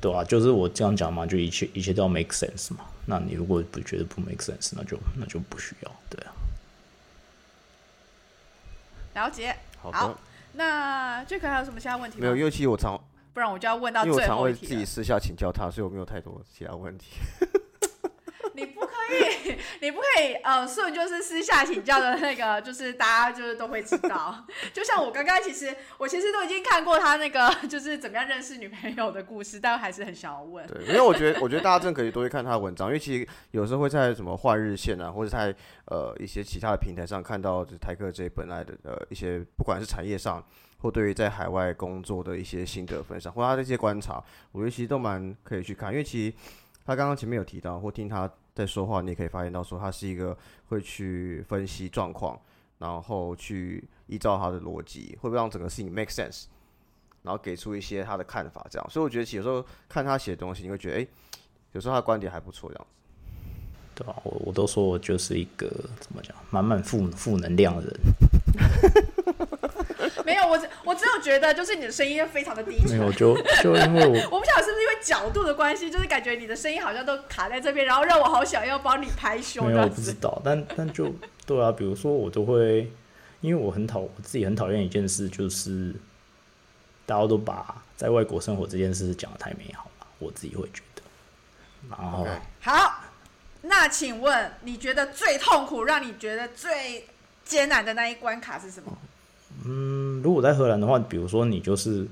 [0.00, 2.84] 对啊，就是我这样讲嘛，就一切一切都要 make sense 嘛。
[3.04, 6.32] 那你如果不觉得不 make sense，那就那就不需要，对啊。
[9.14, 10.16] 了解，好，
[10.54, 12.22] 那这个还有什么其他问题吗？
[12.22, 12.98] 没有，尤其我常，
[13.34, 14.22] 不然我就要问到最后一题。
[14.22, 17.06] 我常会自己私下请教他，所以我没有太多其他问题。
[18.54, 24.44] 你不可以，你不可以，呃，顺就是私下请教的那个，就是大家就是都会知道。
[24.72, 30.66] 就像我刚刚，其实我其实都已经看过他那个， 就是怎么样认识女朋友的故事，但还是很想要问。
[30.66, 35.54] 对，因为我觉得，我觉得大家真的可以多去看他的文章，因为其实有时候会在什么换日线啊，或者在
[35.86, 40.44] 呃一些其他的平台上看到就是台客这本来的呃一些，不管是产业上
[40.78, 46.36] 或对于在海外工作的一些心得分享，或他的一些观察，我觉得其实都蛮可以去看，因为其实
[46.84, 50.36] 他刚刚前面有提到，或听他在说话，你也可以发现到说他是一个
[50.68, 52.38] 会去分析状况，
[52.78, 56.44] 然后去依照他的逻辑，会不会让整个事情 make sense，
[57.22, 58.90] 然后给出一些他的看法，这样。
[58.90, 61.06] 所以我觉得其实有时候看他写的东西，你会觉得，哎、
[61.72, 62.90] 有时候他的观点还不错，这样子。
[63.94, 65.68] 对啊，我我都说我就是一个
[66.00, 68.00] 怎么讲，满满负负能量的人。
[70.32, 72.96] 没有，我只我只有觉得，就是你的声音非常的低沉。
[72.96, 79.88] 没有，就就因为我 我不晓得是不是因为角度的关系，就是感觉你的声音好像都卡在这边，然后让我好想要帮你拍胸没有我。
[79.88, 81.14] 不知道，但但就
[81.46, 82.90] 对啊，比如说我都会，
[83.40, 85.94] 因为我很讨我自己很讨厌一件事，就是
[87.04, 91.02] 大家都把在外国生活这件事讲的太美好了，我自己会觉得。
[91.90, 92.26] 然后
[92.60, 93.04] 好，
[93.62, 97.06] 那请问你觉得最痛苦，让你觉得最
[97.44, 98.96] 艰难的那一关卡是什么？
[99.66, 102.06] 嗯，如果在荷兰的话，比如说你就是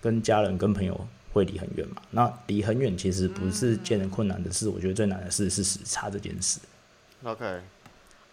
[0.00, 6.58] 跟家人、跟朋友会离很远嘛，那离很远其实不是件很困难的事，我觉得最难的事是时差这件事。
[7.22, 7.44] OK，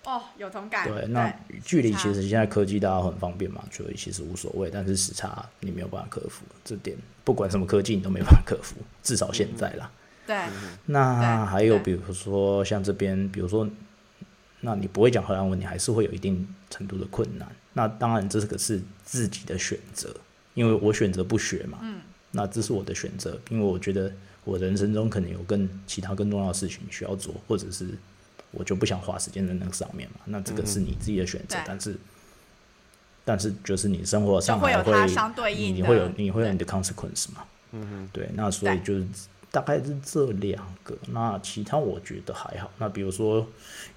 [0.06, 0.88] 哦，有同感。
[0.88, 1.34] 对，那
[1.64, 4.70] 距离其实现在科技大家很方便嘛，所以其实无所谓。
[4.72, 9.92] 但是时差你没有办法克服，这点不管什么科技你都没办法克服，至少现在啦。
[10.26, 10.38] 对
[10.86, 13.68] 那还有比如说像这边，比如说，
[14.62, 17.46] 那你不会讲荷兰文，你还是会有一定程度的困难。
[17.74, 20.16] 那当然这个是自己的选择，
[20.54, 21.80] 因为我选择不学嘛。
[21.82, 22.00] 嗯。
[22.32, 24.12] 那这是我的选择，因为我觉得
[24.44, 27.88] 我人生中可能有更其他更重要的事情需要做，或者是
[28.52, 30.22] 我就不想花时间在那个上面嘛。
[30.26, 31.96] 那这个是你自己的选择，对但是。
[33.26, 37.46] 但是就是你生活上还会有它相对应的你会有你会有你的 consequence 嘛？
[37.72, 39.08] 嗯哼，对，那所以就是
[39.54, 42.72] 大概是这两个，那其他我觉得还好。
[42.80, 43.46] 那比如说，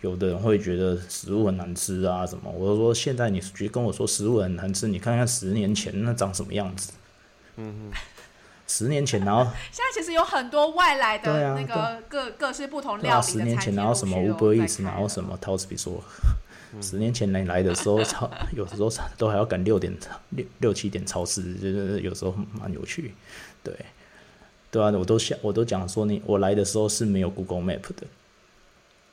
[0.03, 6.93] 有的人会觉得食物很难吃啊什么，我就说现在你直接跟我说食物很难吃，你看看十年前那长什么样子。
[7.57, 7.99] 嗯哼，
[8.69, 16.05] 十年前然后现在其实有很多外来的那个各各式不同料理的十年前然后什么 Uber Eats，然后什么 t o s b 说，
[16.83, 19.97] 十年前来来的时候，超 有的时候都还要赶六点
[20.31, 23.15] 六六七点超市，就是有时候蛮有趣，
[23.63, 23.75] 对，
[24.77, 28.07] 对啊，我都想我都讲说你我来的时候是没有 Google Map 的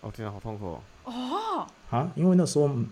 [0.02, 0.82] 哦天啊，好痛苦哦。
[1.06, 2.86] 哦，啊，因为那时候，因为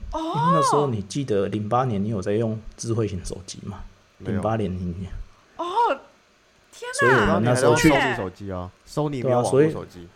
[0.53, 3.80] 那时候你记得零八年你有在用智慧型手机嘛？
[4.19, 5.07] 没有零八年你
[5.57, 5.65] 哦，
[6.72, 7.34] 天所以我！
[7.34, 10.07] 们那时候去手机啊，收你没有网 对啊所以络手机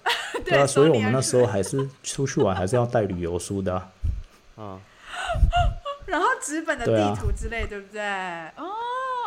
[0.45, 3.89] 对啊，所以我们那时候还是出去玩还是要带旅游书的啊、
[4.55, 4.79] 啊。
[6.07, 8.01] 然后纸本的地图之类，对不对？
[8.01, 8.69] 哦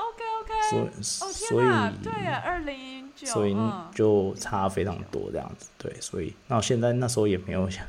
[0.08, 0.54] ，OK OK。
[0.70, 3.84] 所以哦所天哪，以对啊，二零九，所以嗯。
[3.94, 7.84] 就差非常多这样子，对，所以那现在那时候也没有像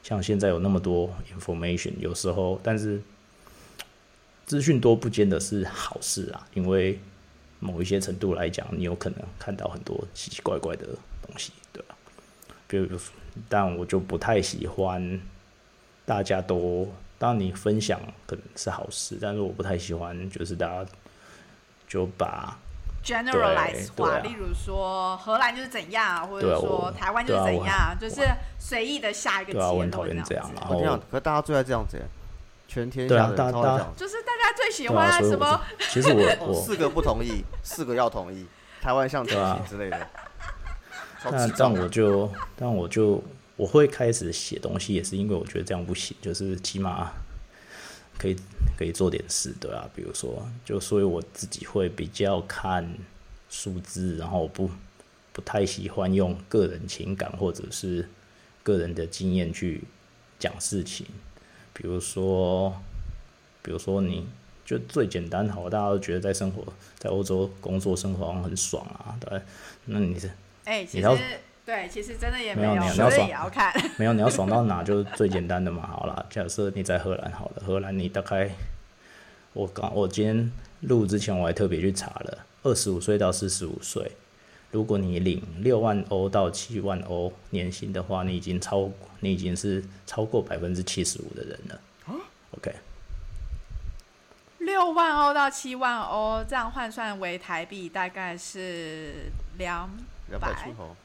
[0.00, 3.02] 像现在有那么多 information，有时候但是
[4.46, 7.00] 资讯多不见得是好事啊，因为
[7.58, 10.86] 某一些程度来讲，你有可能看到很多奇奇怪怪的
[11.20, 11.96] 东西，对吧、
[12.68, 12.96] 比如，
[13.48, 15.20] 但我就不太喜欢
[16.04, 20.90] 大家都，当你分享可能是好事，但是我不太喜欢就是大家
[21.88, 22.56] 就把
[23.04, 28.22] generalize 化，例如说荷兰就是怎样，或者说台湾就是怎样，就是
[28.58, 31.98] 随意的下一个结对啊，我论很讨厌这样子然后我天啊，可是大家最爱这样子，
[32.68, 33.92] 全天对啊下大大超爱这样。
[33.96, 35.60] 就是大家最喜欢什么？
[35.90, 38.46] 其实我哦， 我四个不同意，四个要同意，
[38.80, 40.06] 台湾像对啊行之类的。
[41.22, 43.22] 超那但我就但我就
[43.56, 47.12] 我会开始写东西，也是因为我觉得这样不行，就是起码
[48.20, 48.36] 可以
[48.76, 52.94] 可以做点事，对啊，比如说，就所以我自己会比较看
[53.48, 54.70] 数字，然后不
[55.32, 58.08] 不太喜欢用个人情感或者是
[58.62, 59.82] 个人的经验去
[60.38, 61.06] 讲事情，
[61.72, 62.80] 比如说，
[63.62, 64.26] 比如说你。
[64.62, 66.62] 就最简单好，大家都觉得在生活
[66.96, 69.42] 在欧洲工作生活好像很爽啊，对，
[69.86, 70.30] 那你是
[70.64, 71.08] 哎，其实
[71.70, 73.72] 对，其实真的也有，没有你要所以爽也要看。
[73.96, 75.86] 没有，你要爽到哪就是最简单的嘛。
[75.86, 78.50] 好啦，假设你在荷兰好了，荷兰你大概，
[79.52, 84.10] 我刚我今天录之前我还特别去查了，二十五岁到四十五岁，
[84.72, 88.90] 如果你领六万欧到七万欧年薪的话，你已经超
[89.20, 91.80] 你已经是超过百分之七十五的人了。
[92.58, 92.74] OK，
[94.58, 99.88] 六万欧到七万欧，这样换算为台币大概是两
[100.30, 100.96] 两百出头，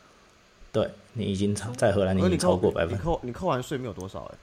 [0.75, 4.35] 对你已经超在荷兰，你已经超过百分你，扣你扣完税没有多少哎、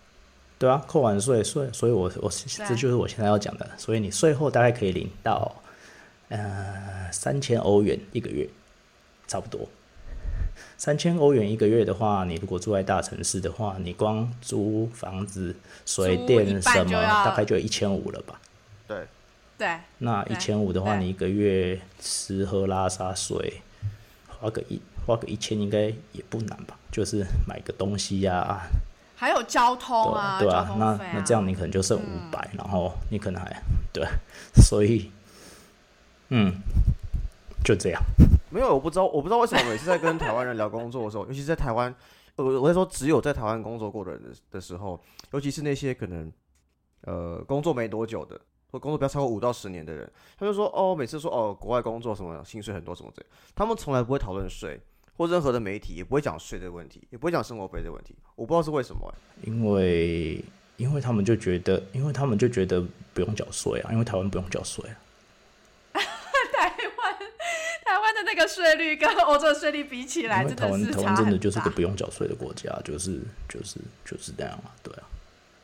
[0.58, 5.54] 对啊，扣完税税，所以我我这就是我现在要讲的，所以你税后大概可以领到
[6.30, 8.48] 呃三千欧元一个月，
[9.28, 9.68] 差不多。
[10.78, 15.54] 三千欧元一个月的话，你如果住在大城市的话，你光租房子、
[15.84, 18.40] 水电什么，大概就一千五了吧？
[18.88, 19.06] 对，
[19.58, 23.60] 对，那一千五的话，你一个月吃喝拉撒睡，
[24.28, 26.78] 花个一花个一千应该也不难吧？
[26.90, 28.60] 就是买个东西呀、
[29.16, 34.06] 还有交通对啊，对啊，那那这样你可能就剩五百、然后你可能还对，
[34.54, 35.10] 所以
[36.28, 36.54] 嗯，
[37.64, 38.02] 就这样。
[38.50, 41.94] 没有，我不知道，我不知道为什么每次在跟台湾人聊工作的时候， 尤其是在台湾，
[42.36, 45.00] 我，我在说只有在台湾工作过的人的的时候，
[45.32, 46.30] 尤其是那些可能
[47.02, 48.38] 呃工作没多久的，
[48.70, 54.78] 或工作不要超过五到十年的人，他就说哦，每次说哦国外工作什么薪水很多什么之类，他们从来不会讨论税，
[55.16, 59.48] 或任何的媒体也不会讲税的问题，也不会讲生活费的问题，我不知道是为什么、欸。
[59.48, 60.44] 因为
[60.76, 64.96] 因为他们就觉得，因为他们就觉得不用缴税啊，因为台湾不用缴税啊。
[66.52, 67.18] 台湾
[67.84, 75.02] 台湾的那个税率跟欧洲的税率比起来，真的是台湾真的就是个不用缴税的国家，就是就是就是这样啊，对啊，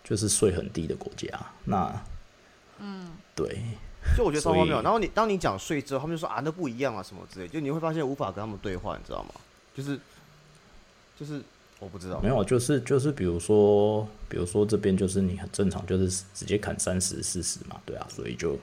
[0.05, 1.29] 就是税很低的国家。
[1.65, 2.03] 那
[2.79, 3.61] 嗯，对，
[4.17, 4.83] 就我觉得超所以荒谬。
[4.83, 9.31] 然后你当你讲税之后，他们就说啊那不一样啊什么之类，就你会发现无法跟他们对话，你知道吗？
[9.77, 9.99] 就是
[11.19, 11.41] 就是
[11.79, 18.59] 我不知道没，有，就是就是比如说比如说这边就是你很正常，就是直接砍三十四十嘛，对啊，所以就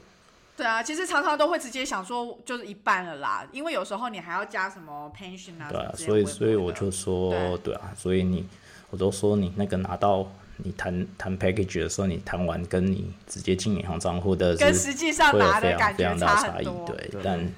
[0.57, 8.45] 对啊，其实常常都会直接想说就是一半了啦，因为有时候你还要加什么 pension 啊，对啊，什么之类所以所以我就说对对啊，所以你
[8.89, 16.87] 我都说你那个拿到你谈谈 package 的时候，你谈完跟你直接进银行账户的是跟实际上会有拿的非常非感觉差常大的差异，很多。
[16.87, 17.51] 对对，但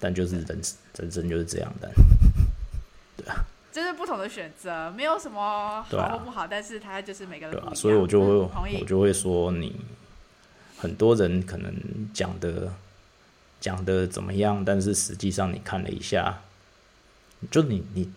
[0.00, 0.60] 但就是人
[0.98, 1.90] 人生就是这样，的
[3.16, 7.72] 对啊这是不同的选择，没有什么好或不好，但是它就是每个人对啊。
[7.74, 8.84] 所以我就会嗯我。
[8.86, 9.74] 就会说你
[10.76, 11.74] 很多人可能
[12.12, 12.72] 讲的
[13.60, 16.40] 讲的怎么样，但是实际上你看了一下，
[17.50, 18.12] 就你你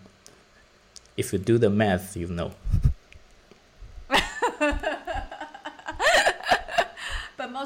[1.16, 2.50] ，if you do the math, you know。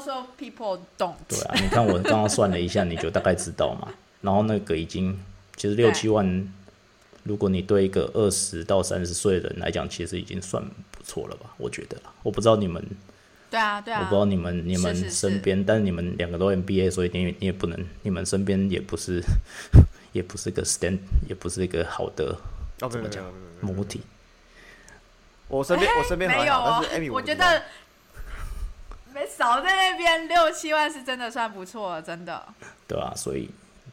[0.07, 1.15] Of people don't。
[1.27, 3.87] 对啊，你看我刚刚算了一下，你就大概知道嘛。
[4.21, 5.19] 然后那个已经
[5.55, 6.53] 其实六七万，
[7.23, 11.53] 如果你对一个二十到三十岁的人来讲，其实已经算不错了吧？
[11.57, 12.83] 我觉得啦，我不知道你们，
[13.49, 14.15] 对啊，对啊我不知。
[14.19, 19.21] 道你们你们是是身边，但是你们两个都 MBA，所以你也你也不能，你们身边也不是
[20.13, 22.37] 也不是个 stand，也不是一个好的
[22.81, 23.23] 哦，怎么讲
[23.61, 24.01] 母体。
[25.49, 27.61] 我身边我身边没有但是 Amy，我觉得
[29.13, 32.53] 没少在那边六七万是真的算不错了，真的。
[32.87, 33.49] 对啊，所以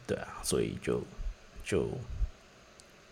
[0.07, 1.01] 对啊，所以就
[1.63, 1.87] 就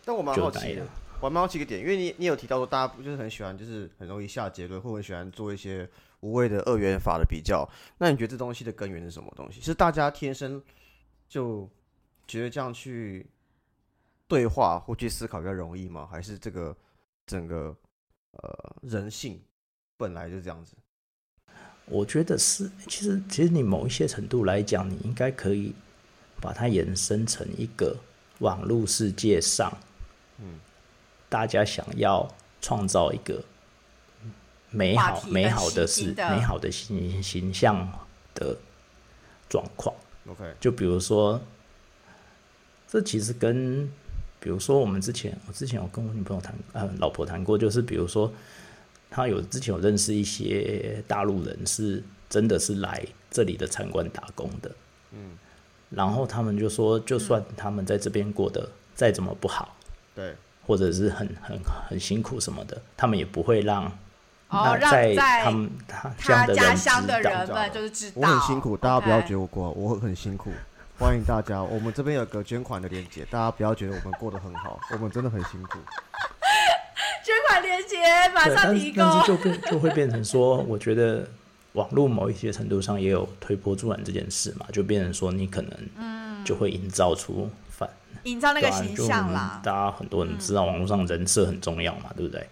[0.04, 0.86] 但我蛮好奇的
[1.22, 5.88] 我蛮好奇一个点，因为你你有提到说大家不就是很喜欢，就是很容易下结论，或很喜欢做一些
[6.22, 7.68] 无谓的二元法的比较。
[7.98, 9.62] 那你觉得这东西的根源是什么东西？
[9.62, 10.62] 是大家天生
[11.28, 11.70] 就
[12.28, 13.30] 觉得这样去
[14.28, 16.08] 对话或去思考比较容易吗？
[16.10, 16.76] 还是这个
[17.26, 17.76] 整个
[18.32, 19.42] 呃人性
[19.98, 20.76] 本来就这样子？
[21.90, 25.74] 我觉得是，其实其实你某一些程度来讲，你应该可以
[26.40, 27.98] 把它延伸成一个
[28.40, 29.76] 网络世界上，
[30.38, 30.60] 嗯，
[31.28, 32.32] 大家想要
[32.62, 33.44] 创造一个
[34.70, 37.92] 美好美好的事、美好的形形象
[38.36, 38.56] 的
[39.50, 39.94] 状况。
[40.28, 41.42] OK，就比如说，
[42.88, 43.90] 这其实跟，
[44.40, 48.32] 比如说我们之前，我之前有跟我女朋友谈，呃，老婆谈过，就是比如说，
[49.10, 54.72] 她有之前有认识一些大陆人，是真的是来这里的餐馆打工的，
[55.12, 55.38] 嗯，
[55.90, 59.76] 然后他们就说，就算他们在这边过得再怎么不好，
[60.14, 60.36] 对，
[60.66, 63.86] 或者是很很很辛苦什么的，他们也不会让，
[64.50, 68.14] 哦，那让在在他们他这样他家的人知道乡的人们就是知道。
[68.16, 70.52] 我很辛苦，大家不要觉得我过，我很辛苦。
[71.00, 75.80] 欢迎大家，我们这边有个捐款的链接，大家不要觉得我们过得很好，我们真的很辛苦。
[77.50, 77.98] 捐款链接
[78.34, 79.44] 马，上提但是就供。
[79.44, 81.28] 变就会变成说，我觉得
[81.74, 87.90] 网络某一些程度上也有推波助澜这件事嘛，就变成说你可能就会营造出反
[88.24, 89.62] 营造那个形象啦。
[89.64, 92.48] 大家很多人知道网络上人设很重要嘛，对不对？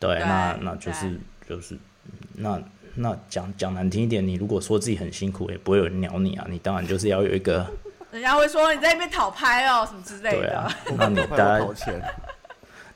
[0.00, 2.62] 对，对那那就是就是嗯那
[2.94, 7.66] 那讲讲难听一点，你如果说自己很辛苦，也不会有人鸟你啊，你当然就是要有一个
[8.10, 10.38] 人家会说你在那边讨拍哦，什么之类的。
[10.38, 11.58] 对啊，那你快大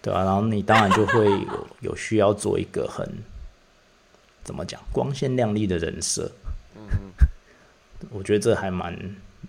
[0.02, 3.08] 对啊，然后你当然就会有 有需要做一个很
[4.44, 6.30] 怎么讲光鲜亮丽的人设。
[6.74, 7.12] 嗯
[8.10, 8.92] 我觉得这还蛮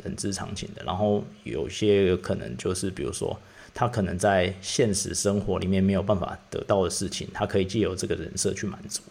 [0.03, 0.83] 人之常情的。
[0.83, 3.35] 然后有些可能就是比如说
[3.73, 9.01] 他可能在现实生活里面没有办法得到的事情，他可以借由这个人设去满足。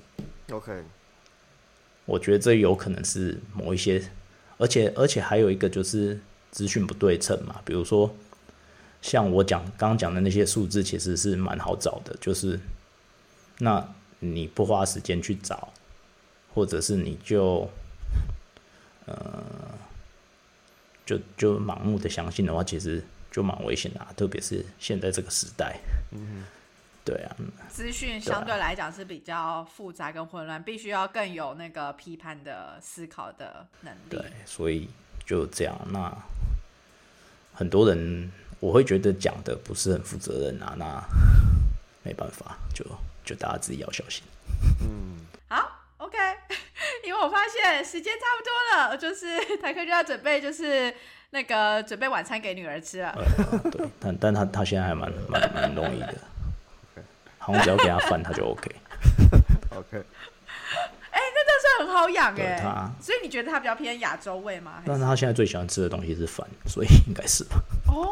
[0.52, 0.84] OK，
[2.04, 4.00] 我觉得这有可能是某一些，
[4.58, 6.20] 而且而且还有一个就是
[6.52, 8.14] 资讯不对称嘛，比如说
[9.02, 12.58] 像我讲刚刚讲的那些数字，其实是蛮好找的，就是
[13.58, 13.86] 那
[14.20, 15.72] 你不花时间去找，
[16.54, 17.68] 或者是你就
[19.06, 19.44] 呃
[21.04, 25.80] 就就盲目的相信的话，其实就蛮危险的、啊，特别是现在这个时代。
[26.12, 26.44] 嗯，
[27.04, 27.36] 对啊，
[27.68, 34.88] 资讯相对来讲是比较复杂跟混乱，必须要更有那个批判的思考的能力对。，所以
[35.26, 35.76] 就这样。
[35.90, 36.16] 那
[37.52, 38.30] 很多人
[38.62, 41.02] 我会觉得讲的不是很负责任啊，那
[42.04, 42.84] 没办法，就
[43.24, 44.22] 就大家自己要小心。
[44.80, 46.16] 嗯好，OK，
[47.04, 48.52] 因为我发现时间差不多
[48.88, 50.94] 了，就是 台客就要准备就是
[51.30, 53.10] 那个准备晚餐给女儿吃了。
[53.16, 56.14] 呃，对，但但他他现在还蛮蛮蛮容易的，
[57.38, 58.70] 好像只要给他饭他就 OK。
[59.70, 60.04] OK，
[61.62, 64.82] 这很好养哎、所以你觉得它比较偏亚洲味吗？
[64.84, 67.56] 但是是他现在最喜欢吃的东西是饭，所以应该是吧。
[67.86, 68.08] 哦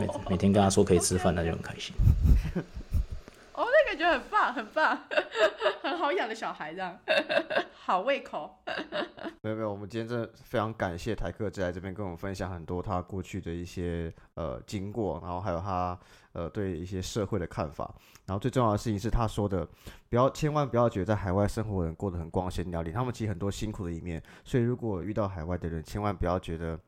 [0.00, 1.94] 每每天跟他说可以吃饭，他就很开心。
[3.54, 4.98] 哦，那感觉很棒，很棒，
[5.82, 6.98] 很好养的小孩这样，
[7.84, 8.58] 好胃口。
[9.42, 15.96] 没有没有，我们今天真的非常感谢台客在这边跟我们分享很多他过去的一些呃经过，然后还有他
[16.32, 17.94] 呃对一些社会的看法。
[18.24, 19.68] 然后最重要的事情是他说的，
[20.08, 24.22] 不要千万不要觉得在海外生活的人过得很光鲜亮丽，他们其实很多辛苦的一面。
[24.44, 26.78] 所以如果遇到海外的人，千万不要觉得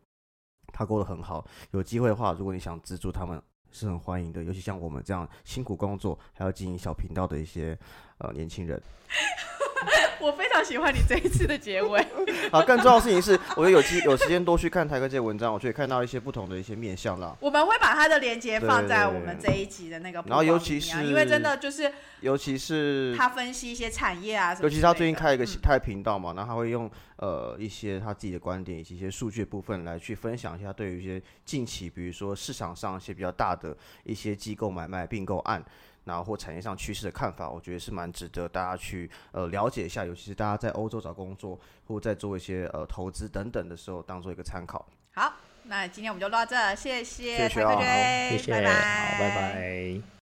[0.74, 1.46] 他过得很好。
[1.70, 4.44] 有机会的话，如果你想资助他们，是很欢迎的。
[4.44, 7.78] 尤其像我们这样辛苦工作还要经营小频道的一些
[8.18, 8.80] 呃年轻人。
[10.18, 12.00] 我非常喜欢你这一次的结尾。
[12.50, 17.36] 啊，更重要的事情是，我有机有时间多去看台哥这些文章，我就会看到一些不同的一些面向啦。
[17.40, 35.62] 我们会把它的链接放在我们这一集的那个，然后尤其是因为真的就是尤其是他分析一些产业啊尤其是他最近开一个嗯他的频道嘛，然后他会用呃一些他自己的观点以及一些数据的部分来去分享一下对于一些近期，比如说市场上一些比较大的一些机构买卖并购案。
[36.04, 44.86] 然后或产业上趋势的看法，我觉得是蛮值得大家去呃了解一下，尤其是大家在欧洲找工作或在做一些呃投资等等的时候，当做一个参考。
[45.14, 45.32] 好，
[45.64, 50.23] 那今天我们就录到这，谢谢谢谢台客啊追，谢谢，拜好，拜拜。